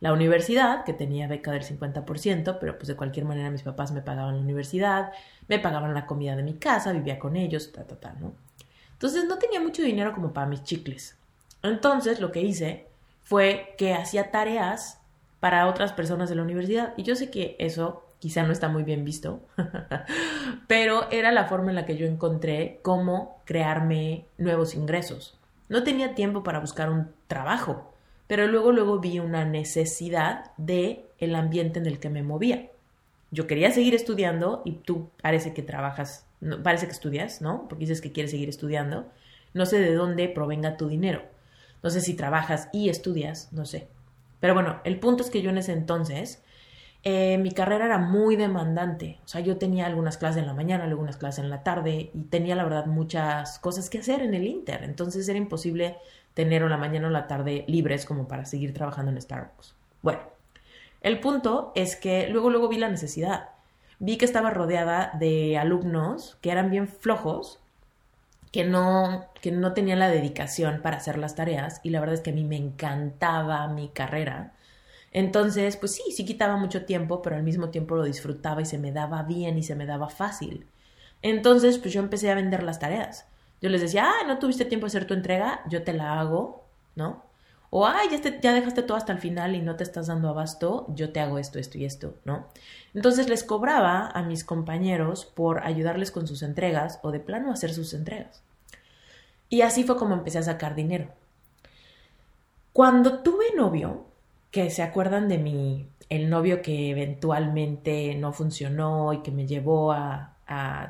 la 0.00 0.12
universidad, 0.12 0.84
que 0.84 0.92
tenía 0.92 1.26
beca 1.26 1.50
del 1.52 1.62
50%, 1.62 2.58
pero 2.60 2.76
pues 2.76 2.88
de 2.88 2.96
cualquier 2.96 3.24
manera 3.24 3.50
mis 3.50 3.62
papás 3.62 3.92
me 3.92 4.02
pagaban 4.02 4.36
la 4.36 4.42
universidad, 4.42 5.12
me 5.48 5.58
pagaban 5.58 5.94
la 5.94 6.06
comida 6.06 6.36
de 6.36 6.42
mi 6.42 6.54
casa, 6.54 6.92
vivía 6.92 7.18
con 7.18 7.36
ellos, 7.36 7.72
ta, 7.72 7.84
ta, 7.84 7.98
ta, 7.98 8.14
¿no? 8.20 8.34
Entonces 8.92 9.24
no 9.26 9.38
tenía 9.38 9.60
mucho 9.60 9.82
dinero 9.82 10.12
como 10.12 10.32
para 10.32 10.46
mis 10.46 10.64
chicles. 10.64 11.16
Entonces 11.62 12.20
lo 12.20 12.32
que 12.32 12.40
hice 12.40 12.86
fue 13.22 13.74
que 13.76 13.94
hacía 13.94 14.30
tareas 14.30 15.00
para 15.40 15.66
otras 15.66 15.92
personas 15.92 16.28
de 16.28 16.36
la 16.36 16.42
universidad. 16.42 16.94
Y 16.96 17.02
yo 17.02 17.16
sé 17.16 17.30
que 17.30 17.56
eso 17.58 18.04
quizá 18.18 18.42
no 18.42 18.52
está 18.52 18.68
muy 18.68 18.82
bien 18.82 19.04
visto, 19.04 19.40
pero 20.66 21.10
era 21.10 21.32
la 21.32 21.44
forma 21.44 21.70
en 21.70 21.76
la 21.76 21.86
que 21.86 21.96
yo 21.96 22.06
encontré 22.06 22.80
cómo 22.82 23.40
crearme 23.44 24.26
nuevos 24.38 24.74
ingresos. 24.74 25.38
No 25.68 25.82
tenía 25.82 26.14
tiempo 26.14 26.42
para 26.42 26.60
buscar 26.60 26.90
un 26.90 27.10
trabajo 27.26 27.92
pero 28.26 28.46
luego 28.46 28.72
luego 28.72 28.98
vi 28.98 29.18
una 29.18 29.44
necesidad 29.44 30.52
de 30.56 31.06
el 31.18 31.34
ambiente 31.34 31.78
en 31.78 31.86
el 31.86 31.98
que 31.98 32.10
me 32.10 32.22
movía. 32.22 32.70
Yo 33.30 33.46
quería 33.46 33.70
seguir 33.70 33.94
estudiando 33.94 34.62
y 34.64 34.72
tú 34.72 35.10
parece 35.20 35.52
que 35.52 35.62
trabajas, 35.62 36.26
parece 36.62 36.86
que 36.86 36.92
estudias, 36.92 37.40
¿no? 37.40 37.66
Porque 37.68 37.84
dices 37.84 38.00
que 38.00 38.12
quieres 38.12 38.30
seguir 38.30 38.48
estudiando. 38.48 39.06
No 39.54 39.66
sé 39.66 39.78
de 39.78 39.94
dónde 39.94 40.28
provenga 40.28 40.76
tu 40.76 40.88
dinero. 40.88 41.22
No 41.82 41.90
sé 41.90 42.00
si 42.00 42.14
trabajas 42.14 42.68
y 42.72 42.88
estudias, 42.88 43.52
no 43.52 43.64
sé. 43.64 43.88
Pero 44.40 44.54
bueno, 44.54 44.80
el 44.84 44.98
punto 44.98 45.22
es 45.22 45.30
que 45.30 45.42
yo 45.42 45.50
en 45.50 45.58
ese 45.58 45.72
entonces 45.72 46.42
eh, 47.08 47.38
mi 47.38 47.52
carrera 47.52 47.84
era 47.84 47.98
muy 47.98 48.34
demandante. 48.34 49.20
O 49.24 49.28
sea, 49.28 49.40
yo 49.40 49.58
tenía 49.58 49.86
algunas 49.86 50.18
clases 50.18 50.38
en 50.42 50.48
la 50.48 50.54
mañana, 50.54 50.82
algunas 50.82 51.16
clases 51.16 51.44
en 51.44 51.50
la 51.50 51.62
tarde 51.62 52.10
y 52.12 52.22
tenía 52.22 52.56
la 52.56 52.64
verdad 52.64 52.86
muchas 52.86 53.60
cosas 53.60 53.88
que 53.88 53.98
hacer 53.98 54.22
en 54.22 54.34
el 54.34 54.44
Inter. 54.44 54.82
Entonces 54.82 55.28
era 55.28 55.38
imposible 55.38 55.98
tener 56.34 56.64
o 56.64 56.68
la 56.68 56.76
mañana 56.76 57.06
o 57.06 57.10
la 57.10 57.28
tarde 57.28 57.64
libres 57.68 58.06
como 58.06 58.26
para 58.26 58.44
seguir 58.44 58.74
trabajando 58.74 59.12
en 59.12 59.22
Starbucks. 59.22 59.76
Bueno, 60.02 60.18
el 61.00 61.20
punto 61.20 61.70
es 61.76 61.94
que 61.94 62.26
luego, 62.26 62.50
luego 62.50 62.66
vi 62.66 62.78
la 62.78 62.88
necesidad. 62.88 63.50
Vi 64.00 64.16
que 64.18 64.24
estaba 64.24 64.50
rodeada 64.50 65.12
de 65.16 65.56
alumnos 65.58 66.36
que 66.40 66.50
eran 66.50 66.72
bien 66.72 66.88
flojos, 66.88 67.60
que 68.50 68.64
no, 68.64 69.26
que 69.40 69.52
no 69.52 69.74
tenían 69.74 70.00
la 70.00 70.08
dedicación 70.08 70.80
para 70.82 70.96
hacer 70.96 71.18
las 71.18 71.36
tareas 71.36 71.78
y 71.84 71.90
la 71.90 72.00
verdad 72.00 72.16
es 72.16 72.20
que 72.22 72.30
a 72.30 72.34
mí 72.34 72.42
me 72.42 72.56
encantaba 72.56 73.68
mi 73.68 73.90
carrera. 73.90 74.54
Entonces, 75.16 75.78
pues 75.78 75.94
sí, 75.94 76.02
sí 76.12 76.26
quitaba 76.26 76.58
mucho 76.58 76.84
tiempo, 76.84 77.22
pero 77.22 77.36
al 77.36 77.42
mismo 77.42 77.70
tiempo 77.70 77.96
lo 77.96 78.04
disfrutaba 78.04 78.60
y 78.60 78.66
se 78.66 78.76
me 78.76 78.92
daba 78.92 79.22
bien 79.22 79.56
y 79.56 79.62
se 79.62 79.74
me 79.74 79.86
daba 79.86 80.10
fácil. 80.10 80.66
Entonces, 81.22 81.78
pues 81.78 81.94
yo 81.94 82.02
empecé 82.02 82.30
a 82.30 82.34
vender 82.34 82.62
las 82.62 82.80
tareas. 82.80 83.26
Yo 83.62 83.70
les 83.70 83.80
decía, 83.80 84.04
ah, 84.06 84.26
no 84.26 84.38
tuviste 84.38 84.66
tiempo 84.66 84.84
de 84.84 84.88
hacer 84.88 85.06
tu 85.06 85.14
entrega, 85.14 85.62
yo 85.70 85.82
te 85.84 85.94
la 85.94 86.20
hago, 86.20 86.66
¿no? 86.96 87.22
O, 87.70 87.86
ay, 87.86 88.08
ya, 88.10 88.40
ya 88.40 88.52
dejaste 88.52 88.82
todo 88.82 88.98
hasta 88.98 89.14
el 89.14 89.18
final 89.18 89.54
y 89.54 89.62
no 89.62 89.76
te 89.76 89.84
estás 89.84 90.08
dando 90.08 90.28
abasto, 90.28 90.84
yo 90.94 91.10
te 91.10 91.20
hago 91.20 91.38
esto, 91.38 91.58
esto 91.58 91.78
y 91.78 91.86
esto, 91.86 92.16
¿no? 92.26 92.48
Entonces 92.92 93.30
les 93.30 93.42
cobraba 93.42 94.08
a 94.08 94.22
mis 94.22 94.44
compañeros 94.44 95.24
por 95.24 95.64
ayudarles 95.64 96.10
con 96.10 96.26
sus 96.26 96.42
entregas 96.42 97.00
o 97.02 97.10
de 97.10 97.20
plano 97.20 97.50
hacer 97.50 97.72
sus 97.72 97.94
entregas. 97.94 98.42
Y 99.48 99.62
así 99.62 99.82
fue 99.82 99.96
como 99.96 100.12
empecé 100.12 100.36
a 100.40 100.42
sacar 100.42 100.74
dinero. 100.74 101.08
Cuando 102.74 103.20
tuve 103.20 103.46
novio, 103.56 104.05
que 104.56 104.70
se 104.70 104.82
acuerdan 104.82 105.28
de 105.28 105.36
mi, 105.36 105.86
el 106.08 106.30
novio 106.30 106.62
que 106.62 106.88
eventualmente 106.88 108.14
no 108.14 108.32
funcionó 108.32 109.12
y 109.12 109.18
que 109.20 109.30
me 109.30 109.46
llevó 109.46 109.92
a, 109.92 110.32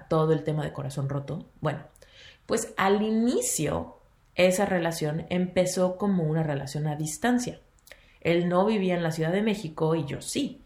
todo 0.08 0.32
el 0.32 0.44
tema 0.44 0.62
de 0.62 0.72
corazón 0.72 1.08
roto, 1.08 1.46
bueno, 1.60 1.80
pues 2.44 2.72
al 2.76 3.02
inicio 3.02 3.96
esa 4.36 4.66
relación 4.66 5.26
empezó 5.30 5.96
como 5.96 6.22
una 6.22 6.44
relación 6.44 6.86
a 6.86 6.94
distancia. 6.94 7.58
Él 8.20 8.48
no 8.48 8.66
vivía 8.66 8.94
en 8.94 9.02
la 9.02 9.10
Ciudad 9.10 9.32
de 9.32 9.42
México 9.42 9.96
y 9.96 10.04
yo 10.04 10.20
sí. 10.20 10.62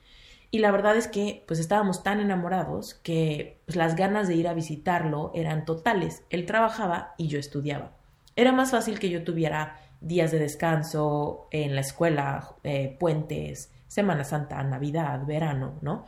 Y 0.51 0.59
la 0.59 0.71
verdad 0.71 0.97
es 0.97 1.09
que 1.09 1.43
pues 1.47 1.59
estábamos 1.59 2.03
tan 2.03 2.21
enamorados 2.21 2.93
que 2.95 3.61
pues, 3.65 3.77
las 3.77 3.97
ganas 3.97 4.29
de 4.29 4.35
ir 4.35 4.47
a 4.47 4.53
visitarlo 4.53 5.31
eran 5.35 5.65
totales. 5.65 6.25
Él 6.29 6.45
trabajaba 6.45 7.15
y 7.17 7.29
yo 7.29 7.39
estudiaba. 7.39 7.93
Era 8.37 8.53
más 8.53 8.73
fácil 8.73 8.99
que 8.99 9.09
yo 9.09 9.25
tuviera 9.25 9.79
días 10.01 10.31
de 10.31 10.39
descanso 10.39 11.49
en 11.51 11.75
la 11.75 11.81
escuela, 11.81 12.55
eh, 12.65 12.97
puentes, 12.99 13.71
Semana 13.89 14.25
Santa, 14.25 14.63
Navidad, 14.63 15.25
verano, 15.27 15.75
¿no? 15.83 16.07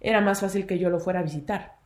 Era 0.00 0.20
más 0.20 0.40
fácil 0.40 0.66
que 0.66 0.78
yo 0.78 0.90
lo 0.90 0.98
fuera 0.98 1.20
a 1.20 1.24
visitar. 1.24 1.76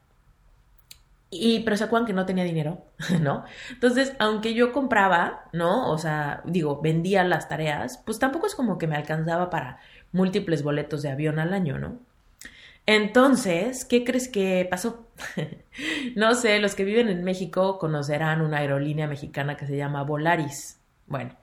Y, 1.31 1.61
pero 1.61 1.77
se 1.77 1.85
acuerdan 1.85 2.07
que 2.07 2.13
no 2.13 2.27
tenía 2.27 2.45
dinero, 2.45 2.85
¿no? 3.21 3.45
Entonces, 3.71 4.15
aunque 4.19 4.55
yo 4.55 4.73
compraba, 4.73 5.45
¿no? 5.53 5.91
O 5.91 5.99
sea, 5.99 6.43
digo, 6.45 6.81
vendía 6.81 7.25
las 7.25 7.49
tareas, 7.49 8.01
pues 8.05 8.19
tampoco 8.19 8.47
es 8.47 8.55
como 8.55 8.79
que 8.79 8.87
me 8.87 8.97
alcanzaba 8.97 9.51
para 9.51 9.81
múltiples 10.13 10.63
boletos 10.63 11.03
de 11.03 11.11
avión 11.11 11.39
al 11.39 11.53
año, 11.53 11.79
¿no? 11.79 11.99
Entonces, 12.87 13.85
¿qué 13.85 14.05
crees 14.05 14.29
que 14.29 14.67
pasó? 14.71 15.09
no 16.17 16.35
sé, 16.35 16.59
los 16.59 16.75
que 16.75 16.85
viven 16.85 17.09
en 17.09 17.25
México 17.25 17.79
conocerán 17.79 18.41
una 18.41 18.59
aerolínea 18.59 19.09
mexicana 19.09 19.57
que 19.57 19.67
se 19.67 19.77
llama 19.77 20.03
Volaris. 20.05 20.81
Bueno, 21.07 21.35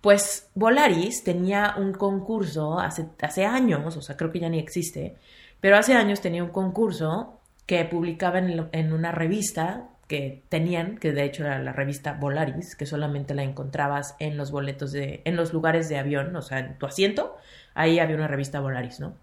pues 0.00 0.50
Volaris 0.54 1.24
tenía 1.24 1.74
un 1.76 1.92
concurso 1.92 2.78
hace, 2.78 3.06
hace 3.20 3.44
años, 3.44 3.96
o 3.96 4.02
sea, 4.02 4.16
creo 4.16 4.32
que 4.32 4.40
ya 4.40 4.48
ni 4.48 4.58
existe, 4.58 5.16
pero 5.60 5.76
hace 5.76 5.94
años 5.94 6.20
tenía 6.20 6.42
un 6.42 6.50
concurso 6.50 7.40
que 7.66 7.84
publicaban 7.84 8.68
en, 8.72 8.92
una 8.92 9.12
revista 9.12 9.90
que 10.08 10.42
tenían, 10.48 10.98
que 10.98 11.12
de 11.12 11.24
hecho 11.24 11.44
era 11.44 11.58
la 11.60 11.72
revista 11.72 12.14
Volaris, 12.14 12.74
que 12.74 12.86
solamente 12.86 13.34
la 13.34 13.44
encontrabas 13.44 14.16
en 14.18 14.36
los 14.36 14.50
boletos 14.50 14.90
de, 14.90 15.22
en 15.24 15.36
los 15.36 15.52
lugares 15.52 15.88
de 15.88 15.98
avión, 15.98 16.34
o 16.34 16.42
sea, 16.42 16.58
en 16.58 16.78
tu 16.78 16.86
asiento, 16.86 17.36
ahí 17.74 18.00
había 18.00 18.16
una 18.16 18.26
revista 18.26 18.58
Volaris, 18.58 18.98
¿no? 18.98 19.14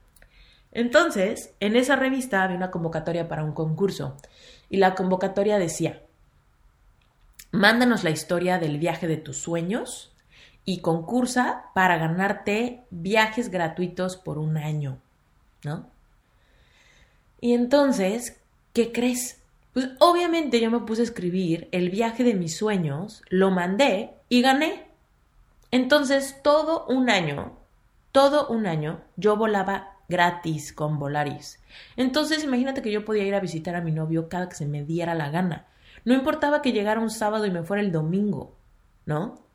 Entonces, 0.71 1.55
en 1.59 1.75
esa 1.75 1.95
revista 1.95 2.43
había 2.43 2.55
una 2.55 2.71
convocatoria 2.71 3.27
para 3.27 3.43
un 3.43 3.53
concurso 3.53 4.15
y 4.69 4.77
la 4.77 4.95
convocatoria 4.95 5.57
decía, 5.57 6.03
mándanos 7.51 8.03
la 8.03 8.11
historia 8.11 8.59
del 8.59 8.77
viaje 8.77 9.07
de 9.07 9.17
tus 9.17 9.37
sueños 9.37 10.13
y 10.65 10.79
concursa 10.79 11.65
para 11.73 11.97
ganarte 11.97 12.83
viajes 12.89 13.49
gratuitos 13.49 14.17
por 14.17 14.37
un 14.37 14.57
año, 14.57 14.99
¿no? 15.63 15.89
Y 17.39 17.53
entonces, 17.53 18.39
¿qué 18.73 18.91
crees? 18.91 19.41
Pues 19.73 19.89
obviamente 19.99 20.59
yo 20.59 20.71
me 20.71 20.79
puse 20.79 21.01
a 21.01 21.05
escribir 21.05 21.69
el 21.71 21.89
viaje 21.89 22.23
de 22.23 22.33
mis 22.33 22.57
sueños, 22.57 23.21
lo 23.29 23.51
mandé 23.51 24.15
y 24.27 24.41
gané. 24.41 24.87
Entonces, 25.71 26.37
todo 26.43 26.85
un 26.87 27.09
año, 27.09 27.57
todo 28.11 28.47
un 28.47 28.65
año, 28.65 29.01
yo 29.15 29.37
volaba 29.37 29.97
gratis 30.09 30.73
con 30.73 30.99
Volaris. 30.99 31.59
Entonces, 31.95 32.43
imagínate 32.43 32.81
que 32.81 32.91
yo 32.91 33.05
podía 33.05 33.23
ir 33.23 33.35
a 33.35 33.39
visitar 33.39 33.75
a 33.75 33.81
mi 33.81 33.91
novio 33.91 34.29
cada 34.29 34.49
que 34.49 34.55
se 34.55 34.65
me 34.65 34.83
diera 34.83 35.13
la 35.13 35.29
gana. 35.29 35.67
No 36.05 36.13
importaba 36.13 36.61
que 36.61 36.71
llegara 36.71 36.99
un 36.99 37.09
sábado 37.09 37.45
y 37.45 37.51
me 37.51 37.63
fuera 37.63 37.83
el 37.83 37.91
domingo, 37.91 38.55
¿no? 39.05 39.46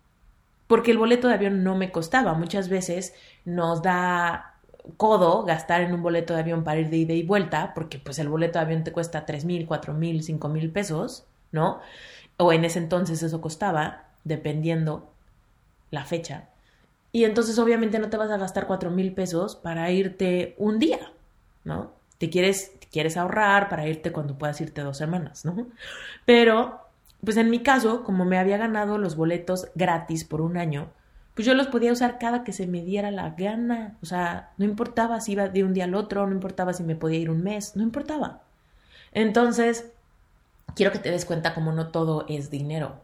Porque 0.72 0.90
el 0.90 0.96
boleto 0.96 1.28
de 1.28 1.34
avión 1.34 1.64
no 1.64 1.76
me 1.76 1.92
costaba. 1.92 2.32
Muchas 2.32 2.70
veces 2.70 3.12
nos 3.44 3.82
da 3.82 4.54
codo 4.96 5.44
gastar 5.44 5.82
en 5.82 5.92
un 5.92 6.02
boleto 6.02 6.32
de 6.32 6.40
avión 6.40 6.64
para 6.64 6.80
ir 6.80 6.88
de 6.88 6.96
ida 6.96 7.12
y 7.12 7.22
vuelta, 7.22 7.74
porque 7.74 7.98
pues 7.98 8.18
el 8.18 8.30
boleto 8.30 8.58
de 8.58 8.64
avión 8.64 8.82
te 8.82 8.90
cuesta 8.90 9.26
tres 9.26 9.44
mil, 9.44 9.66
cuatro 9.66 9.92
mil, 9.92 10.22
cinco 10.22 10.48
mil 10.48 10.70
pesos, 10.70 11.26
¿no? 11.50 11.80
O 12.38 12.54
en 12.54 12.64
ese 12.64 12.78
entonces 12.78 13.22
eso 13.22 13.42
costaba, 13.42 14.04
dependiendo 14.24 15.10
la 15.90 16.06
fecha. 16.06 16.48
Y 17.12 17.24
entonces 17.24 17.58
obviamente 17.58 17.98
no 17.98 18.08
te 18.08 18.16
vas 18.16 18.30
a 18.30 18.38
gastar 18.38 18.66
cuatro 18.66 18.90
mil 18.90 19.12
pesos 19.12 19.56
para 19.56 19.90
irte 19.90 20.54
un 20.56 20.78
día, 20.78 21.12
¿no? 21.64 21.92
Te 22.16 22.30
quieres, 22.30 22.72
quieres 22.90 23.18
ahorrar 23.18 23.68
para 23.68 23.86
irte 23.86 24.10
cuando 24.10 24.38
puedas 24.38 24.58
irte 24.62 24.80
dos 24.80 24.96
semanas, 24.96 25.44
¿no? 25.44 25.66
Pero, 26.24 26.80
pues 27.24 27.36
en 27.36 27.50
mi 27.50 27.60
caso, 27.60 28.02
como 28.04 28.24
me 28.24 28.38
había 28.38 28.56
ganado 28.56 28.98
los 28.98 29.16
boletos 29.16 29.68
gratis 29.74 30.24
por 30.24 30.40
un 30.40 30.56
año, 30.56 30.90
pues 31.34 31.46
yo 31.46 31.54
los 31.54 31.68
podía 31.68 31.92
usar 31.92 32.18
cada 32.18 32.44
que 32.44 32.52
se 32.52 32.66
me 32.66 32.82
diera 32.82 33.10
la 33.10 33.30
gana. 33.30 33.96
O 34.02 34.06
sea, 34.06 34.50
no 34.58 34.64
importaba 34.64 35.20
si 35.20 35.32
iba 35.32 35.48
de 35.48 35.64
un 35.64 35.72
día 35.72 35.84
al 35.84 35.94
otro, 35.94 36.26
no 36.26 36.32
importaba 36.32 36.72
si 36.72 36.82
me 36.82 36.96
podía 36.96 37.18
ir 37.18 37.30
un 37.30 37.42
mes, 37.42 37.76
no 37.76 37.82
importaba. 37.82 38.42
Entonces, 39.12 39.92
quiero 40.74 40.92
que 40.92 40.98
te 40.98 41.10
des 41.10 41.24
cuenta 41.24 41.54
como 41.54 41.72
no 41.72 41.88
todo 41.88 42.26
es 42.28 42.50
dinero. 42.50 43.00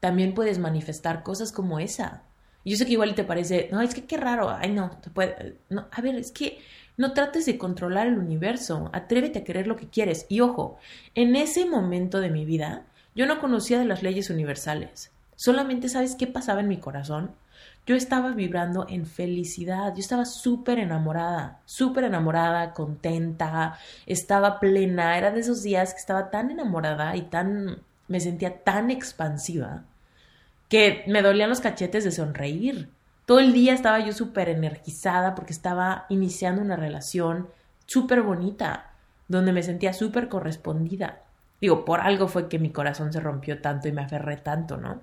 También 0.00 0.34
puedes 0.34 0.58
manifestar 0.58 1.22
cosas 1.22 1.52
como 1.52 1.78
esa. 1.78 2.22
Yo 2.64 2.76
sé 2.76 2.86
que 2.86 2.92
igual 2.92 3.14
te 3.14 3.24
parece, 3.24 3.68
no, 3.72 3.80
es 3.80 3.94
que 3.94 4.04
qué 4.04 4.16
raro, 4.16 4.50
ay 4.50 4.72
no, 4.72 4.90
te 5.02 5.10
puede, 5.10 5.56
no, 5.70 5.86
a 5.90 6.00
ver, 6.02 6.16
es 6.16 6.32
que 6.32 6.58
no 6.96 7.14
trates 7.14 7.46
de 7.46 7.56
controlar 7.56 8.08
el 8.08 8.18
universo, 8.18 8.90
atrévete 8.92 9.38
a 9.38 9.44
querer 9.44 9.66
lo 9.66 9.76
que 9.76 9.88
quieres. 9.88 10.26
Y 10.28 10.40
ojo, 10.40 10.78
en 11.14 11.36
ese 11.36 11.64
momento 11.64 12.20
de 12.20 12.30
mi 12.30 12.44
vida, 12.44 12.84
yo 13.18 13.26
no 13.26 13.40
conocía 13.40 13.80
de 13.80 13.84
las 13.84 14.04
leyes 14.04 14.30
universales. 14.30 15.10
Solamente 15.34 15.88
sabes 15.88 16.14
qué 16.14 16.28
pasaba 16.28 16.60
en 16.60 16.68
mi 16.68 16.76
corazón. 16.76 17.32
Yo 17.84 17.96
estaba 17.96 18.30
vibrando 18.30 18.86
en 18.88 19.06
felicidad, 19.06 19.92
yo 19.92 19.98
estaba 19.98 20.24
súper 20.24 20.78
enamorada, 20.78 21.58
súper 21.64 22.04
enamorada, 22.04 22.72
contenta, 22.74 23.76
estaba 24.06 24.60
plena, 24.60 25.18
era 25.18 25.32
de 25.32 25.40
esos 25.40 25.64
días 25.64 25.94
que 25.94 25.98
estaba 25.98 26.30
tan 26.30 26.52
enamorada 26.52 27.16
y 27.16 27.22
tan, 27.22 27.78
me 28.06 28.20
sentía 28.20 28.62
tan 28.62 28.88
expansiva 28.92 29.82
que 30.68 31.02
me 31.08 31.20
dolían 31.20 31.50
los 31.50 31.60
cachetes 31.60 32.04
de 32.04 32.12
sonreír. 32.12 32.88
Todo 33.26 33.40
el 33.40 33.52
día 33.52 33.74
estaba 33.74 33.98
yo 33.98 34.12
súper 34.12 34.48
energizada 34.48 35.34
porque 35.34 35.52
estaba 35.52 36.06
iniciando 36.08 36.62
una 36.62 36.76
relación 36.76 37.48
súper 37.84 38.22
bonita, 38.22 38.92
donde 39.26 39.50
me 39.50 39.64
sentía 39.64 39.92
súper 39.92 40.28
correspondida. 40.28 41.22
Digo, 41.60 41.84
por 41.84 42.00
algo 42.00 42.28
fue 42.28 42.48
que 42.48 42.58
mi 42.58 42.70
corazón 42.70 43.12
se 43.12 43.20
rompió 43.20 43.60
tanto 43.60 43.88
y 43.88 43.92
me 43.92 44.02
aferré 44.02 44.36
tanto, 44.36 44.76
¿no? 44.76 45.00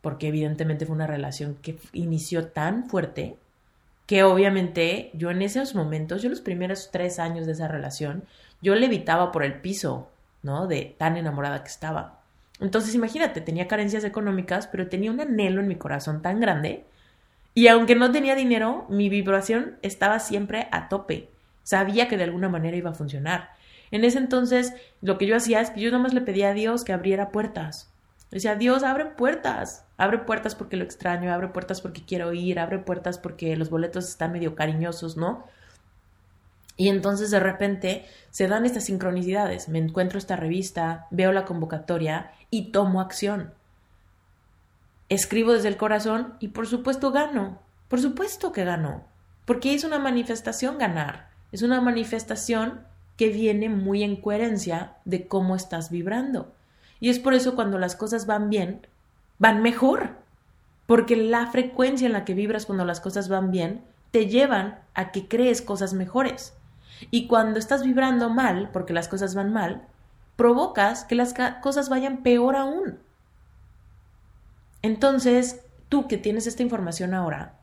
Porque 0.00 0.28
evidentemente 0.28 0.86
fue 0.86 0.94
una 0.94 1.06
relación 1.06 1.56
que 1.62 1.78
inició 1.92 2.48
tan 2.48 2.88
fuerte 2.88 3.36
que 4.06 4.24
obviamente 4.24 5.10
yo 5.14 5.30
en 5.30 5.42
esos 5.42 5.74
momentos, 5.74 6.22
yo 6.22 6.28
los 6.28 6.40
primeros 6.40 6.90
tres 6.92 7.18
años 7.18 7.46
de 7.46 7.52
esa 7.52 7.68
relación, 7.68 8.24
yo 8.60 8.74
levitaba 8.74 9.32
por 9.32 9.44
el 9.44 9.60
piso, 9.60 10.10
¿no? 10.42 10.66
De 10.66 10.94
tan 10.98 11.16
enamorada 11.16 11.62
que 11.62 11.70
estaba. 11.70 12.20
Entonces, 12.60 12.94
imagínate, 12.94 13.40
tenía 13.40 13.68
carencias 13.68 14.04
económicas, 14.04 14.66
pero 14.66 14.88
tenía 14.88 15.10
un 15.10 15.20
anhelo 15.20 15.60
en 15.60 15.68
mi 15.68 15.76
corazón 15.76 16.22
tan 16.22 16.40
grande. 16.40 16.84
Y 17.54 17.68
aunque 17.68 17.94
no 17.94 18.12
tenía 18.12 18.34
dinero, 18.34 18.86
mi 18.88 19.08
vibración 19.08 19.78
estaba 19.82 20.18
siempre 20.18 20.68
a 20.70 20.88
tope. 20.88 21.28
Sabía 21.62 22.08
que 22.08 22.16
de 22.16 22.24
alguna 22.24 22.48
manera 22.48 22.76
iba 22.76 22.90
a 22.90 22.94
funcionar. 22.94 23.50
En 23.92 24.04
ese 24.04 24.18
entonces, 24.18 24.72
lo 25.02 25.18
que 25.18 25.26
yo 25.26 25.36
hacía 25.36 25.60
es 25.60 25.70
que 25.70 25.80
yo 25.80 25.92
nomás 25.92 26.14
le 26.14 26.22
pedía 26.22 26.48
a 26.48 26.54
Dios 26.54 26.82
que 26.82 26.92
abriera 26.92 27.30
puertas. 27.30 27.92
Decía, 28.30 28.56
Dios, 28.56 28.82
abre 28.82 29.04
puertas. 29.04 29.84
Abre 29.98 30.18
puertas 30.18 30.54
porque 30.54 30.78
lo 30.78 30.84
extraño, 30.84 31.32
abre 31.32 31.48
puertas 31.48 31.82
porque 31.82 32.02
quiero 32.04 32.32
ir, 32.32 32.58
abre 32.58 32.78
puertas 32.78 33.18
porque 33.18 33.54
los 33.56 33.68
boletos 33.68 34.08
están 34.08 34.32
medio 34.32 34.54
cariñosos, 34.56 35.18
¿no? 35.18 35.44
Y 36.78 36.88
entonces 36.88 37.30
de 37.30 37.38
repente 37.38 38.06
se 38.30 38.48
dan 38.48 38.64
estas 38.64 38.86
sincronicidades. 38.86 39.68
Me 39.68 39.78
encuentro 39.78 40.18
esta 40.18 40.36
revista, 40.36 41.06
veo 41.10 41.30
la 41.30 41.44
convocatoria 41.44 42.32
y 42.48 42.72
tomo 42.72 43.02
acción. 43.02 43.52
Escribo 45.10 45.52
desde 45.52 45.68
el 45.68 45.76
corazón 45.76 46.34
y 46.40 46.48
por 46.48 46.66
supuesto 46.66 47.12
gano. 47.12 47.60
Por 47.88 48.00
supuesto 48.00 48.52
que 48.52 48.64
gano. 48.64 49.04
Porque 49.44 49.74
es 49.74 49.84
una 49.84 49.98
manifestación 49.98 50.78
ganar. 50.78 51.28
Es 51.52 51.60
una 51.60 51.82
manifestación 51.82 52.80
que 53.16 53.28
viene 53.28 53.68
muy 53.68 54.02
en 54.02 54.16
coherencia 54.16 54.94
de 55.04 55.26
cómo 55.26 55.56
estás 55.56 55.90
vibrando. 55.90 56.52
Y 57.00 57.08
es 57.08 57.18
por 57.18 57.34
eso 57.34 57.54
cuando 57.54 57.78
las 57.78 57.96
cosas 57.96 58.26
van 58.26 58.48
bien, 58.48 58.86
van 59.38 59.62
mejor. 59.62 60.16
Porque 60.86 61.16
la 61.16 61.46
frecuencia 61.46 62.06
en 62.06 62.12
la 62.12 62.24
que 62.24 62.34
vibras 62.34 62.66
cuando 62.66 62.84
las 62.84 63.00
cosas 63.00 63.28
van 63.28 63.50
bien 63.50 63.82
te 64.10 64.26
llevan 64.26 64.78
a 64.94 65.10
que 65.10 65.26
crees 65.26 65.62
cosas 65.62 65.94
mejores. 65.94 66.54
Y 67.10 67.26
cuando 67.26 67.58
estás 67.58 67.82
vibrando 67.82 68.30
mal, 68.30 68.70
porque 68.72 68.92
las 68.92 69.08
cosas 69.08 69.34
van 69.34 69.52
mal, 69.52 69.82
provocas 70.36 71.04
que 71.04 71.14
las 71.14 71.34
cosas 71.62 71.88
vayan 71.88 72.22
peor 72.22 72.56
aún. 72.56 72.98
Entonces, 74.82 75.60
tú 75.88 76.08
que 76.08 76.18
tienes 76.18 76.46
esta 76.46 76.62
información 76.62 77.14
ahora, 77.14 77.54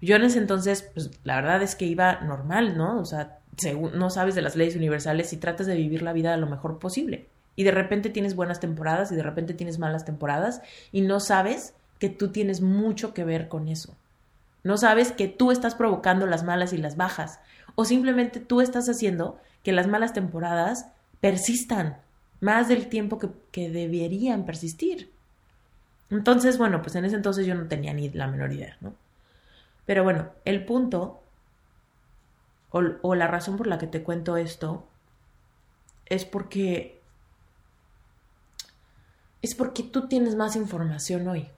yo 0.00 0.16
en 0.16 0.22
ese 0.22 0.38
entonces, 0.38 0.88
pues 0.94 1.10
la 1.24 1.36
verdad 1.36 1.62
es 1.62 1.74
que 1.74 1.86
iba 1.86 2.20
normal, 2.20 2.76
¿no? 2.76 2.98
O 2.98 3.04
sea, 3.04 3.39
no 3.94 4.10
sabes 4.10 4.34
de 4.34 4.42
las 4.42 4.56
leyes 4.56 4.76
universales 4.76 5.32
y 5.32 5.36
tratas 5.36 5.66
de 5.66 5.76
vivir 5.76 6.02
la 6.02 6.12
vida 6.12 6.36
lo 6.36 6.46
mejor 6.46 6.78
posible. 6.78 7.26
Y 7.56 7.64
de 7.64 7.72
repente 7.72 8.10
tienes 8.10 8.34
buenas 8.34 8.60
temporadas 8.60 9.12
y 9.12 9.16
de 9.16 9.22
repente 9.22 9.54
tienes 9.54 9.78
malas 9.78 10.04
temporadas 10.04 10.62
y 10.92 11.02
no 11.02 11.20
sabes 11.20 11.74
que 11.98 12.08
tú 12.08 12.28
tienes 12.28 12.60
mucho 12.60 13.12
que 13.12 13.24
ver 13.24 13.48
con 13.48 13.68
eso. 13.68 13.94
No 14.62 14.76
sabes 14.76 15.12
que 15.12 15.28
tú 15.28 15.50
estás 15.50 15.74
provocando 15.74 16.26
las 16.26 16.44
malas 16.44 16.72
y 16.72 16.78
las 16.78 16.96
bajas 16.96 17.40
o 17.74 17.84
simplemente 17.84 18.40
tú 18.40 18.60
estás 18.60 18.88
haciendo 18.88 19.38
que 19.62 19.72
las 19.72 19.86
malas 19.86 20.12
temporadas 20.12 20.86
persistan 21.20 21.98
más 22.40 22.68
del 22.68 22.88
tiempo 22.88 23.18
que, 23.52 23.70
deberían 23.70 24.46
persistir. 24.46 25.10
Entonces, 26.10 26.58
bueno, 26.58 26.82
pues 26.82 26.96
en 26.96 27.04
ese 27.04 27.16
entonces 27.16 27.46
yo 27.46 27.54
no 27.54 27.68
tenía 27.68 27.92
ni 27.92 28.08
la 28.10 28.26
menor 28.26 28.52
idea, 28.52 28.76
¿no? 28.80 28.94
Pero 29.86 30.02
bueno, 30.02 30.30
el 30.44 30.64
punto 30.64 31.20
o, 32.70 33.14
la 33.14 33.26
razón 33.26 33.56
por 33.56 33.66
la 33.66 33.78
que 33.78 33.86
te 33.86 34.02
cuento 34.02 34.36
esto 34.36 34.86
es 36.06 36.24
porque 36.24 37.00
es 39.42 39.54
porque 39.54 39.82
tú 39.82 40.06
tienes 40.06 40.36
más 40.36 40.54
información 40.54 41.26
hoy. 41.26 41.48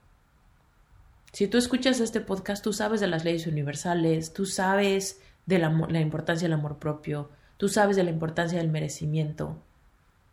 Si 1.33 1.49
tú 1.49 1.59
escuchas 1.59 1.99
este 2.01 2.21
podcast, 2.21 2.63
tú 2.63 2.73
sabes 2.73 3.01
de 3.01 3.09
las 3.09 3.25
leyes 3.25 3.47
universales, 3.47 4.33
tú 4.33 4.47
sabes 4.47 5.21
de 5.47 5.59
la, 5.59 6.01
importancia 6.01 6.47
del 6.47 6.59
amor 6.59 6.79
propio, 6.79 7.31
tú 7.57 7.69
sabes 7.69 7.97
de 7.97 8.05
la 8.05 8.11
importancia 8.11 8.59
del 8.59 8.71
merecimiento. 8.71 9.61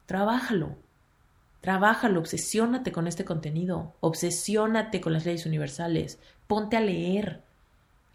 Trabájalo, 0.05 0.75
trabájalo, 1.61 2.19
obsesiónate 2.19 2.91
con 2.91 3.07
este 3.07 3.25
contenido, 3.25 3.95
obsesiónate 4.01 5.01
con 5.01 5.13
las 5.13 5.25
leyes 5.25 5.45
universales, 5.45 6.19
ponte 6.47 6.77
a 6.77 6.81
leer, 6.81 7.41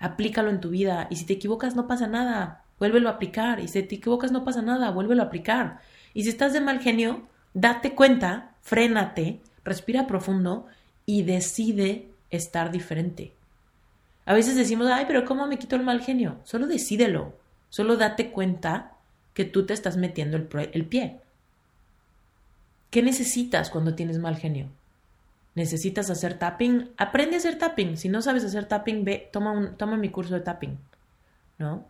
aplícalo 0.04 0.50
en 0.50 0.60
tu 0.60 0.68
vida 0.68 1.06
y 1.10 1.16
si 1.16 1.24
te 1.24 1.32
equivocas 1.32 1.74
no 1.74 1.86
pasa 1.86 2.06
nada, 2.06 2.64
vuélvelo 2.78 3.08
a 3.08 3.12
aplicar 3.12 3.60
y 3.60 3.68
si 3.68 3.82
te 3.82 3.94
equivocas 3.94 4.32
no 4.32 4.44
pasa 4.44 4.60
nada, 4.60 4.90
vuélvelo 4.90 5.22
a 5.22 5.26
aplicar. 5.26 5.80
Y 6.12 6.24
si 6.24 6.28
estás 6.28 6.52
de 6.52 6.60
mal 6.60 6.80
genio, 6.80 7.26
date 7.54 7.94
cuenta, 7.94 8.54
frénate, 8.60 9.40
respira 9.64 10.06
profundo 10.06 10.66
y 11.06 11.22
decide 11.22 12.08
estar 12.30 12.70
diferente. 12.70 13.32
A 14.26 14.34
veces 14.34 14.56
decimos, 14.56 14.88
ay, 14.88 15.04
pero 15.06 15.24
¿cómo 15.24 15.46
me 15.46 15.58
quito 15.58 15.74
el 15.74 15.82
mal 15.82 16.02
genio? 16.02 16.36
Solo 16.44 16.66
decídelo. 16.66 17.32
Solo 17.70 17.96
date 17.96 18.30
cuenta 18.30 18.92
que 19.32 19.46
tú 19.46 19.64
te 19.64 19.72
estás 19.72 19.96
metiendo 19.96 20.36
el, 20.36 20.48
el 20.72 20.84
pie. 20.84 21.20
¿Qué 22.90 23.02
necesitas 23.02 23.70
cuando 23.70 23.94
tienes 23.94 24.18
mal 24.18 24.36
genio? 24.36 24.68
¿Necesitas 25.54 26.10
hacer 26.10 26.38
tapping? 26.38 26.92
Aprende 26.96 27.36
a 27.36 27.38
hacer 27.38 27.58
tapping. 27.58 27.96
Si 27.96 28.08
no 28.08 28.22
sabes 28.22 28.44
hacer 28.44 28.66
tapping, 28.66 29.04
ve, 29.04 29.28
toma, 29.32 29.52
un, 29.52 29.76
toma 29.76 29.96
mi 29.96 30.10
curso 30.10 30.34
de 30.34 30.40
tapping. 30.40 30.78
¿No? 31.58 31.86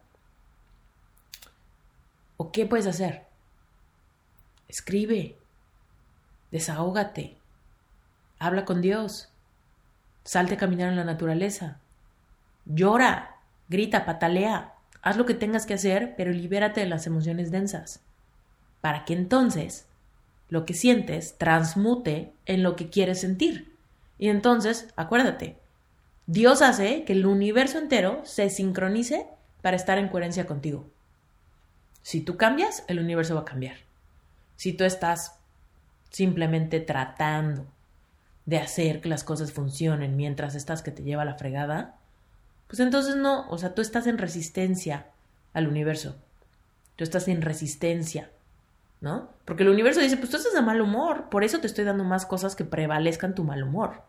¿O 2.37 2.53
qué 2.53 2.67
puedes 2.67 2.87
hacer? 2.87 3.25
Escribe. 4.69 5.39
Desahógate. 6.51 7.39
Habla 8.39 8.65
con 8.65 8.83
Dios. 8.83 9.31
Salte 10.25 10.55
a 10.55 10.59
caminar 10.59 10.91
en 10.91 10.97
la 10.97 11.05
naturaleza. 11.05 11.79
Llora, 12.67 13.37
grita, 13.69 14.05
patalea, 14.05 14.75
haz 15.03 15.17
lo 15.17 15.27
que 15.27 15.35
tengas 15.35 15.67
que 15.67 15.75
hacer, 15.75 16.15
pero 16.17 16.33
libérate 16.33 16.81
de 16.81 16.87
las 16.87 17.07
emociones 17.07 17.51
densas, 17.51 18.01
para 18.81 19.05
que 19.05 19.13
entonces 19.13 19.87
lo 20.49 20.65
que 20.65 20.75
sientes 20.75 21.37
transmute 21.39 22.33
en 22.47 22.63
lo 22.63 22.77
que 22.77 22.91
quieres 22.91 23.21
sentir. 23.21 23.77
Y 24.19 24.29
entonces, 24.29 24.89
acuérdate, 24.97 25.59
Dios 26.27 26.63
hace 26.63 27.05
que 27.05 27.13
el 27.13 27.27
universo 27.27 27.79
entero 27.79 28.23
se 28.25 28.49
sincronice 28.51 29.27
para 29.63 29.77
estar 29.77 29.99
en 29.99 30.09
coherencia 30.09 30.47
contigo. 30.47 30.87
Si 32.03 32.21
tú 32.21 32.37
cambias, 32.37 32.85
el 32.89 32.99
universo 32.99 33.35
va 33.35 33.43
a 33.43 33.47
cambiar. 33.47 33.77
Si 34.57 34.73
tú 34.73 34.85
estás 34.85 35.39
simplemente 36.11 36.81
tratando 36.81 37.67
de 38.47 38.59
hacer 38.59 39.01
que 39.01 39.09
las 39.09 39.25
cosas 39.25 39.53
funcionen 39.53 40.17
mientras 40.17 40.55
estás 40.55 40.83
que 40.83 40.91
te 40.91 41.03
lleva 41.03 41.25
la 41.25 41.35
fregada, 41.35 41.97
pues 42.67 42.81
entonces 42.81 43.17
no, 43.17 43.49
o 43.49 43.59
sea, 43.59 43.75
tú 43.75 43.83
estás 43.83 44.07
en 44.07 44.19
resistencia 44.19 45.07
al 45.53 45.67
universo. 45.67 46.17
Tú 46.97 47.05
estás 47.05 47.27
en 47.29 47.43
resistencia, 47.43 48.31
Porque 49.45 49.63
el 49.63 49.69
universo 49.69 50.01
dice, 50.01 50.17
pues 50.17 50.31
tú 50.31 50.37
estás 50.37 50.55
de 50.55 50.63
mal 50.63 50.81
humor, 50.81 51.29
por 51.31 51.45
eso 51.45 51.61
te 51.61 51.67
estoy 51.67 51.85
dando 51.85 52.05
más 52.05 52.27
cosas 52.27 52.57
que 52.57 52.65
prevalezcan 52.65 53.35
tu 53.35 53.45
mal 53.45 53.63
humor. 53.63 54.03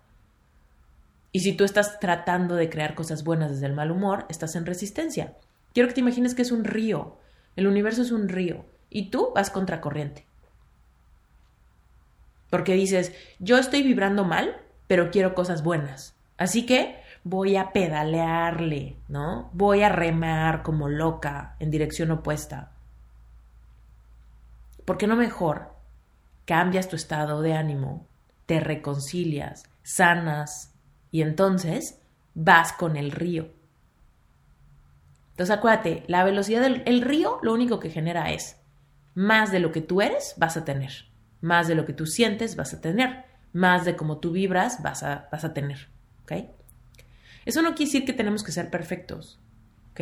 Y 1.32 1.42
si 1.42 1.54
tú 1.54 1.66
estás 1.66 2.00
tratando 2.00 2.56
de 2.56 2.70
crear 2.70 2.96
cosas 2.96 3.24
buenas 3.24 3.52
desde 3.52 3.66
el 3.66 3.74
mal 3.74 3.92
humor, 3.92 4.26
estás 4.30 4.56
en 4.56 4.66
resistencia. 4.66 5.34
Quiero 5.74 5.90
que 5.90 5.96
te 5.96 6.00
imagines 6.00 6.34
que 6.34 6.42
es 6.42 6.52
un 6.52 6.64
río. 6.64 7.18
El 7.58 7.68
universo 7.68 8.02
es 8.02 8.12
un 8.12 8.30
río 8.30 8.66
y 8.90 9.10
tú 9.10 9.32
vas 9.36 9.50
contracorriente. 9.50 10.26
Porque 12.50 12.76
dices, 12.76 13.14
yo 13.40 13.58
estoy 13.58 13.84
vibrando 13.84 14.24
mal, 14.24 14.56
pero 14.88 15.12
quiero 15.12 15.36
cosas 15.36 15.64
buenas. 15.64 16.16
Así 16.38 16.66
que 16.66 16.96
voy 17.26 17.58
a 17.58 17.74
pedalearle, 17.74 18.96
¿no? 19.10 19.50
Voy 19.52 19.82
a 19.82 19.90
remar 19.90 20.64
como 20.64 20.88
loca 20.88 21.58
en 21.60 21.72
dirección 21.72 22.12
opuesta. 22.12 22.72
¿Por 24.86 24.98
qué 24.98 25.08
no 25.08 25.16
mejor 25.16 25.74
cambias 26.46 26.88
tu 26.88 26.96
estado 26.96 27.42
de 27.42 27.54
ánimo, 27.54 28.08
te 28.46 28.60
reconcilias, 28.60 29.64
sanas 29.84 30.74
y 31.12 31.24
entonces 31.24 32.00
vas 32.36 32.72
con 32.72 32.96
el 32.96 33.12
río? 33.12 33.50
Entonces 35.32 35.56
acuérdate, 35.56 36.04
la 36.08 36.24
velocidad 36.24 36.62
del 36.62 37.02
río 37.02 37.40
lo 37.42 37.54
único 37.54 37.80
que 37.80 37.90
genera 37.90 38.32
es 38.32 38.62
más 39.16 39.52
de 39.52 39.60
lo 39.60 39.72
que 39.72 39.82
tú 39.82 40.02
eres 40.02 40.36
vas 40.38 40.56
a 40.56 40.64
tener, 40.64 41.10
más 41.42 41.68
de 41.68 41.76
lo 41.76 41.86
que 41.86 41.94
tú 41.94 42.06
sientes 42.06 42.56
vas 42.56 42.74
a 42.74 42.80
tener, 42.80 43.26
más 43.52 43.86
de 43.86 43.96
cómo 43.96 44.20
tú 44.20 44.32
vibras 44.32 44.84
vas 44.84 45.04
a, 45.04 45.28
vas 45.32 45.44
a 45.44 45.54
tener, 45.54 45.90
¿ok? 46.24 46.34
Eso 47.46 47.62
no 47.62 47.76
quiere 47.76 47.92
decir 47.92 48.06
que 48.06 48.14
tenemos 48.14 48.44
que 48.44 48.52
ser 48.52 48.70
perfectos, 48.70 49.40
¿ok? 49.92 50.02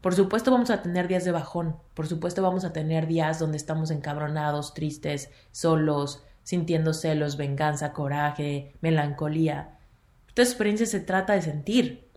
Por 0.00 0.14
supuesto 0.14 0.50
vamos 0.50 0.70
a 0.70 0.82
tener 0.82 1.08
días 1.08 1.24
de 1.24 1.32
bajón, 1.32 1.76
por 1.94 2.06
supuesto 2.06 2.42
vamos 2.42 2.64
a 2.64 2.72
tener 2.72 3.06
días 3.06 3.38
donde 3.38 3.58
estamos 3.58 3.90
encabronados, 3.90 4.72
tristes, 4.72 5.30
solos, 5.52 6.24
sintiendo 6.42 6.94
celos, 6.94 7.36
venganza, 7.36 7.92
coraje, 7.92 8.74
melancolía. 8.80 9.78
Esta 10.28 10.42
experiencia 10.42 10.86
se 10.86 11.00
trata 11.00 11.34
de 11.34 11.42
sentir. 11.42 12.08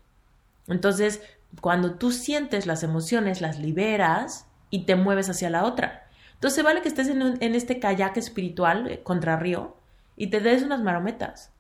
Entonces, 0.68 1.22
cuando 1.60 1.96
tú 1.96 2.12
sientes 2.12 2.66
las 2.66 2.84
emociones, 2.84 3.42
las 3.42 3.60
liberas 3.60 4.48
y 4.70 4.86
te 4.86 4.96
mueves 4.96 5.30
hacia 5.30 5.50
la 5.50 5.66
otra. 5.66 6.08
Entonces, 6.36 6.64
vale 6.64 6.82
que 6.82 6.88
estés 6.88 7.10
en, 7.10 7.56
este 7.56 7.80
kayak 7.80 8.18
espiritual 8.18 8.90
eh, 8.90 9.04
contra 9.04 9.36
río 9.36 9.78
y 10.16 10.28
te 10.28 10.40
des 10.40 10.64
unas 10.64 10.82
marometas. 10.82 11.52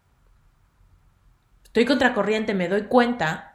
Estoy 1.66 1.86
contracorriente, 1.86 2.54
me 2.54 2.70
doy 2.70 2.84
cuenta 2.84 3.53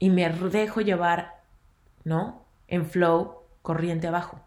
y 0.00 0.10
me 0.10 0.28
dejo 0.28 0.80
llevar, 0.80 1.36
¿no? 2.02 2.44
En 2.66 2.86
flow, 2.86 3.44
corriente 3.62 4.08
abajo. 4.08 4.40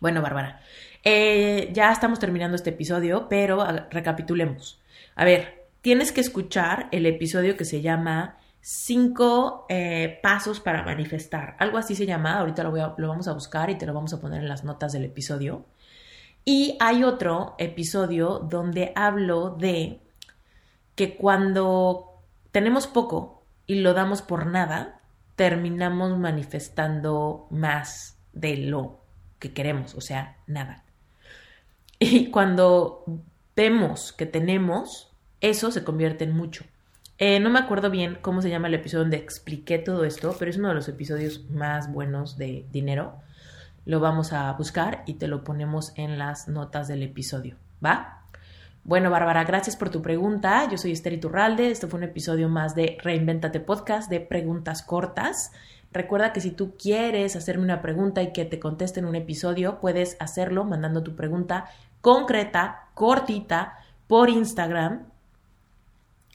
Bueno, 0.00 0.20
Bárbara, 0.20 0.60
eh, 1.02 1.70
ya 1.72 1.90
estamos 1.90 2.18
terminando 2.18 2.56
este 2.56 2.70
episodio, 2.70 3.28
pero 3.30 3.64
recapitulemos. 3.90 4.82
A 5.14 5.24
ver, 5.24 5.68
tienes 5.80 6.12
que 6.12 6.20
escuchar 6.20 6.88
el 6.90 7.06
episodio 7.06 7.56
que 7.56 7.64
se 7.64 7.80
llama 7.80 8.36
Cinco 8.60 9.64
eh, 9.68 10.18
pasos 10.20 10.58
para 10.58 10.82
manifestar. 10.82 11.54
Algo 11.60 11.78
así 11.78 11.94
se 11.94 12.04
llama, 12.04 12.40
ahorita 12.40 12.64
lo, 12.64 12.94
lo 12.98 13.08
vamos 13.08 13.28
a 13.28 13.32
buscar 13.32 13.70
y 13.70 13.78
te 13.78 13.86
lo 13.86 13.94
vamos 13.94 14.12
a 14.12 14.20
poner 14.20 14.42
en 14.42 14.48
las 14.48 14.64
notas 14.64 14.92
del 14.92 15.04
episodio. 15.04 15.64
Y 16.44 16.76
hay 16.80 17.04
otro 17.04 17.54
episodio 17.58 18.40
donde 18.40 18.92
hablo 18.96 19.50
de 19.50 20.00
que 20.96 21.16
cuando 21.16 22.22
tenemos 22.50 22.88
poco 22.88 23.35
y 23.66 23.76
lo 23.76 23.94
damos 23.94 24.22
por 24.22 24.46
nada, 24.46 25.00
terminamos 25.34 26.18
manifestando 26.18 27.46
más 27.50 28.18
de 28.32 28.56
lo 28.56 29.00
que 29.38 29.52
queremos, 29.52 29.94
o 29.94 30.00
sea, 30.00 30.36
nada. 30.46 30.84
Y 31.98 32.30
cuando 32.30 33.04
vemos 33.54 34.12
que 34.12 34.26
tenemos, 34.26 35.10
eso 35.40 35.70
se 35.70 35.84
convierte 35.84 36.24
en 36.24 36.36
mucho. 36.36 36.64
Eh, 37.18 37.40
no 37.40 37.48
me 37.48 37.58
acuerdo 37.58 37.90
bien 37.90 38.18
cómo 38.20 38.42
se 38.42 38.50
llama 38.50 38.68
el 38.68 38.74
episodio 38.74 39.04
donde 39.04 39.16
expliqué 39.16 39.78
todo 39.78 40.04
esto, 40.04 40.36
pero 40.38 40.50
es 40.50 40.58
uno 40.58 40.68
de 40.68 40.74
los 40.74 40.88
episodios 40.88 41.48
más 41.50 41.90
buenos 41.90 42.36
de 42.36 42.66
dinero. 42.70 43.20
Lo 43.86 44.00
vamos 44.00 44.32
a 44.32 44.52
buscar 44.52 45.02
y 45.06 45.14
te 45.14 45.28
lo 45.28 45.42
ponemos 45.42 45.92
en 45.96 46.18
las 46.18 46.48
notas 46.48 46.88
del 46.88 47.02
episodio. 47.02 47.56
¿Va? 47.84 48.15
Bueno, 48.86 49.10
Bárbara, 49.10 49.42
gracias 49.42 49.74
por 49.74 49.90
tu 49.90 50.00
pregunta. 50.00 50.68
Yo 50.70 50.78
soy 50.78 50.92
Esther 50.92 51.14
Iturralde. 51.14 51.72
Este 51.72 51.88
fue 51.88 51.98
un 51.98 52.04
episodio 52.04 52.48
más 52.48 52.76
de 52.76 52.96
Reinventate 53.02 53.58
Podcast 53.58 54.08
de 54.08 54.20
preguntas 54.20 54.84
cortas. 54.84 55.50
Recuerda 55.90 56.32
que 56.32 56.40
si 56.40 56.52
tú 56.52 56.76
quieres 56.78 57.34
hacerme 57.34 57.64
una 57.64 57.82
pregunta 57.82 58.22
y 58.22 58.32
que 58.32 58.44
te 58.44 58.60
conteste 58.60 59.00
en 59.00 59.06
un 59.06 59.16
episodio, 59.16 59.80
puedes 59.80 60.16
hacerlo 60.20 60.64
mandando 60.64 61.02
tu 61.02 61.16
pregunta 61.16 61.64
concreta, 62.00 62.86
cortita, 62.94 63.76
por 64.06 64.30
Instagram. 64.30 65.06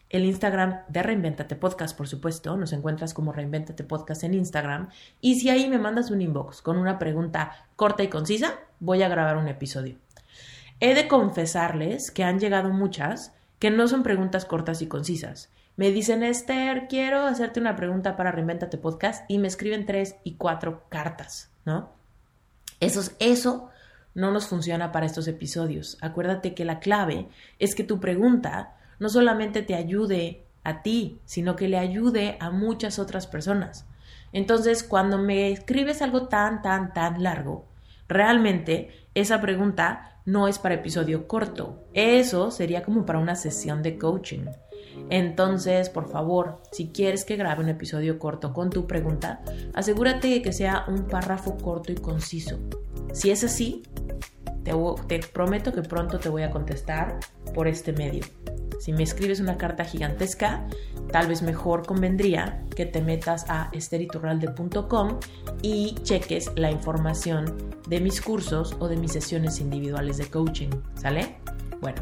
El 0.09 0.25
Instagram 0.25 0.81
de 0.89 1.03
Reinventate 1.03 1.55
Podcast, 1.55 1.95
por 1.95 2.09
supuesto. 2.09 2.57
Nos 2.57 2.73
encuentras 2.73 3.13
como 3.13 3.31
Reinventate 3.31 3.85
Podcast 3.85 4.25
en 4.25 4.33
Instagram. 4.33 4.89
Y 5.21 5.39
si 5.39 5.49
ahí 5.49 5.69
me 5.69 5.79
mandas 5.79 6.11
un 6.11 6.19
inbox 6.21 6.61
con 6.61 6.77
una 6.77 6.99
pregunta 6.99 7.69
corta 7.77 8.03
y 8.03 8.09
concisa, 8.09 8.55
voy 8.81 9.03
a 9.03 9.07
grabar 9.07 9.37
un 9.37 9.47
episodio. 9.47 9.95
He 10.83 10.95
de 10.95 11.07
confesarles 11.07 12.09
que 12.09 12.23
han 12.23 12.39
llegado 12.39 12.69
muchas 12.69 13.35
que 13.59 13.69
no 13.69 13.87
son 13.87 14.01
preguntas 14.01 14.45
cortas 14.45 14.81
y 14.81 14.87
concisas. 14.87 15.51
Me 15.75 15.91
dicen, 15.91 16.23
Esther, 16.23 16.87
quiero 16.89 17.21
hacerte 17.27 17.59
una 17.59 17.75
pregunta 17.75 18.15
para 18.17 18.31
Reinventate 18.31 18.79
Podcast 18.79 19.23
y 19.29 19.37
me 19.37 19.47
escriben 19.47 19.85
tres 19.85 20.15
y 20.23 20.37
cuatro 20.37 20.85
cartas, 20.89 21.51
¿no? 21.65 21.91
Eso, 22.79 23.03
eso 23.19 23.69
no 24.15 24.31
nos 24.31 24.47
funciona 24.47 24.91
para 24.91 25.05
estos 25.05 25.27
episodios. 25.27 25.99
Acuérdate 26.01 26.55
que 26.55 26.65
la 26.65 26.79
clave 26.79 27.27
es 27.59 27.75
que 27.75 27.83
tu 27.83 27.99
pregunta 27.99 28.75
no 28.97 29.07
solamente 29.09 29.61
te 29.61 29.75
ayude 29.75 30.45
a 30.63 30.81
ti, 30.81 31.19
sino 31.25 31.55
que 31.55 31.67
le 31.67 31.77
ayude 31.77 32.37
a 32.39 32.49
muchas 32.49 32.97
otras 32.97 33.27
personas. 33.27 33.85
Entonces, 34.33 34.81
cuando 34.81 35.19
me 35.19 35.51
escribes 35.51 36.01
algo 36.01 36.27
tan, 36.27 36.63
tan, 36.63 36.91
tan 36.91 37.21
largo, 37.21 37.67
realmente 38.07 39.07
esa 39.13 39.41
pregunta 39.41 40.10
no 40.31 40.47
es 40.47 40.59
para 40.59 40.75
episodio 40.75 41.27
corto. 41.27 41.83
Eso 41.93 42.51
sería 42.51 42.83
como 42.83 43.05
para 43.05 43.19
una 43.19 43.35
sesión 43.35 43.83
de 43.83 43.97
coaching. 43.97 44.45
Entonces, 45.09 45.89
por 45.89 46.09
favor, 46.09 46.61
si 46.71 46.87
quieres 46.87 47.25
que 47.25 47.35
grabe 47.35 47.61
un 47.61 47.69
episodio 47.69 48.17
corto 48.17 48.53
con 48.53 48.69
tu 48.69 48.87
pregunta, 48.87 49.41
asegúrate 49.73 50.29
de 50.29 50.41
que 50.41 50.53
sea 50.53 50.85
un 50.87 51.03
párrafo 51.07 51.57
corto 51.57 51.91
y 51.91 51.95
conciso. 51.95 52.59
Si 53.11 53.29
es 53.29 53.43
así, 53.43 53.83
te, 54.63 55.19
prometo 55.33 55.73
que 55.73 55.81
pronto 55.81 56.17
te 56.17 56.29
voy 56.29 56.43
a 56.43 56.51
contestar 56.51 57.19
por 57.53 57.67
este 57.67 57.91
medio. 57.91 58.23
Si 58.79 58.93
me 58.93 59.03
escribes 59.03 59.41
una 59.41 59.57
carta 59.57 59.83
gigantesca, 59.83 60.65
tal 61.11 61.27
vez 61.27 61.41
mejor 61.41 61.85
convendría 61.85 62.63
que 62.75 62.85
te 62.85 63.01
metas 63.01 63.45
a 63.49 63.69
esteriturralde.com 63.71 65.19
y 65.61 65.95
cheques 66.03 66.51
la 66.55 66.71
información 66.71 67.57
de 67.87 67.99
mis 67.99 68.21
cursos 68.21 68.75
o 68.79 68.87
de 68.87 68.97
mis 68.97 69.11
sesiones 69.11 69.59
individuales 69.59 70.17
de 70.17 70.27
coaching. 70.27 70.69
¿Sale? 70.95 71.37
Bueno. 71.79 72.01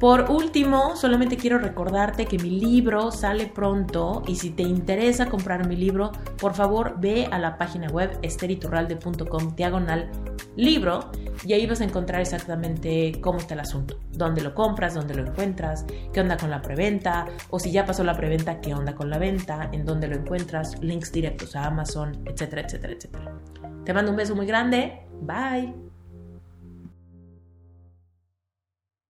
Por 0.00 0.30
último, 0.30 0.94
solamente 0.94 1.36
quiero 1.36 1.58
recordarte 1.58 2.26
que 2.26 2.38
mi 2.38 2.50
libro 2.50 3.10
sale 3.10 3.48
pronto 3.48 4.22
y 4.28 4.36
si 4.36 4.50
te 4.50 4.62
interesa 4.62 5.26
comprar 5.26 5.66
mi 5.66 5.74
libro, 5.74 6.12
por 6.40 6.54
favor 6.54 6.94
ve 7.00 7.26
a 7.32 7.38
la 7.40 7.58
página 7.58 7.88
web 7.88 8.16
esteriturralde.com 8.22 9.56
diagonal 9.56 10.08
libro 10.54 11.10
y 11.44 11.52
ahí 11.52 11.66
vas 11.66 11.80
a 11.80 11.84
encontrar 11.84 12.20
exactamente 12.20 13.20
cómo 13.20 13.38
está 13.38 13.54
el 13.54 13.60
asunto, 13.60 14.00
dónde 14.12 14.42
lo 14.42 14.54
compras, 14.54 14.94
dónde 14.94 15.14
lo 15.14 15.26
encuentras, 15.26 15.84
qué 16.12 16.20
onda 16.20 16.36
con 16.36 16.50
la 16.50 16.62
preventa 16.62 17.26
o 17.50 17.58
si 17.58 17.70
ya 17.70 17.84
pasó 17.84 18.04
la 18.04 18.14
preventa, 18.14 18.60
qué 18.60 18.74
onda 18.74 18.94
con 18.94 19.10
la 19.10 19.18
venta, 19.18 19.70
en 19.72 19.84
dónde 19.84 20.08
lo 20.08 20.16
encuentras, 20.16 20.80
links 20.82 21.12
directos 21.12 21.56
a 21.56 21.66
Amazon, 21.66 22.22
etcétera, 22.26 22.62
etcétera, 22.62 22.92
etcétera. 22.92 23.34
Te 23.84 23.94
mando 23.94 24.10
un 24.10 24.16
beso 24.16 24.34
muy 24.34 24.46
grande. 24.46 25.06
Bye. 25.22 25.87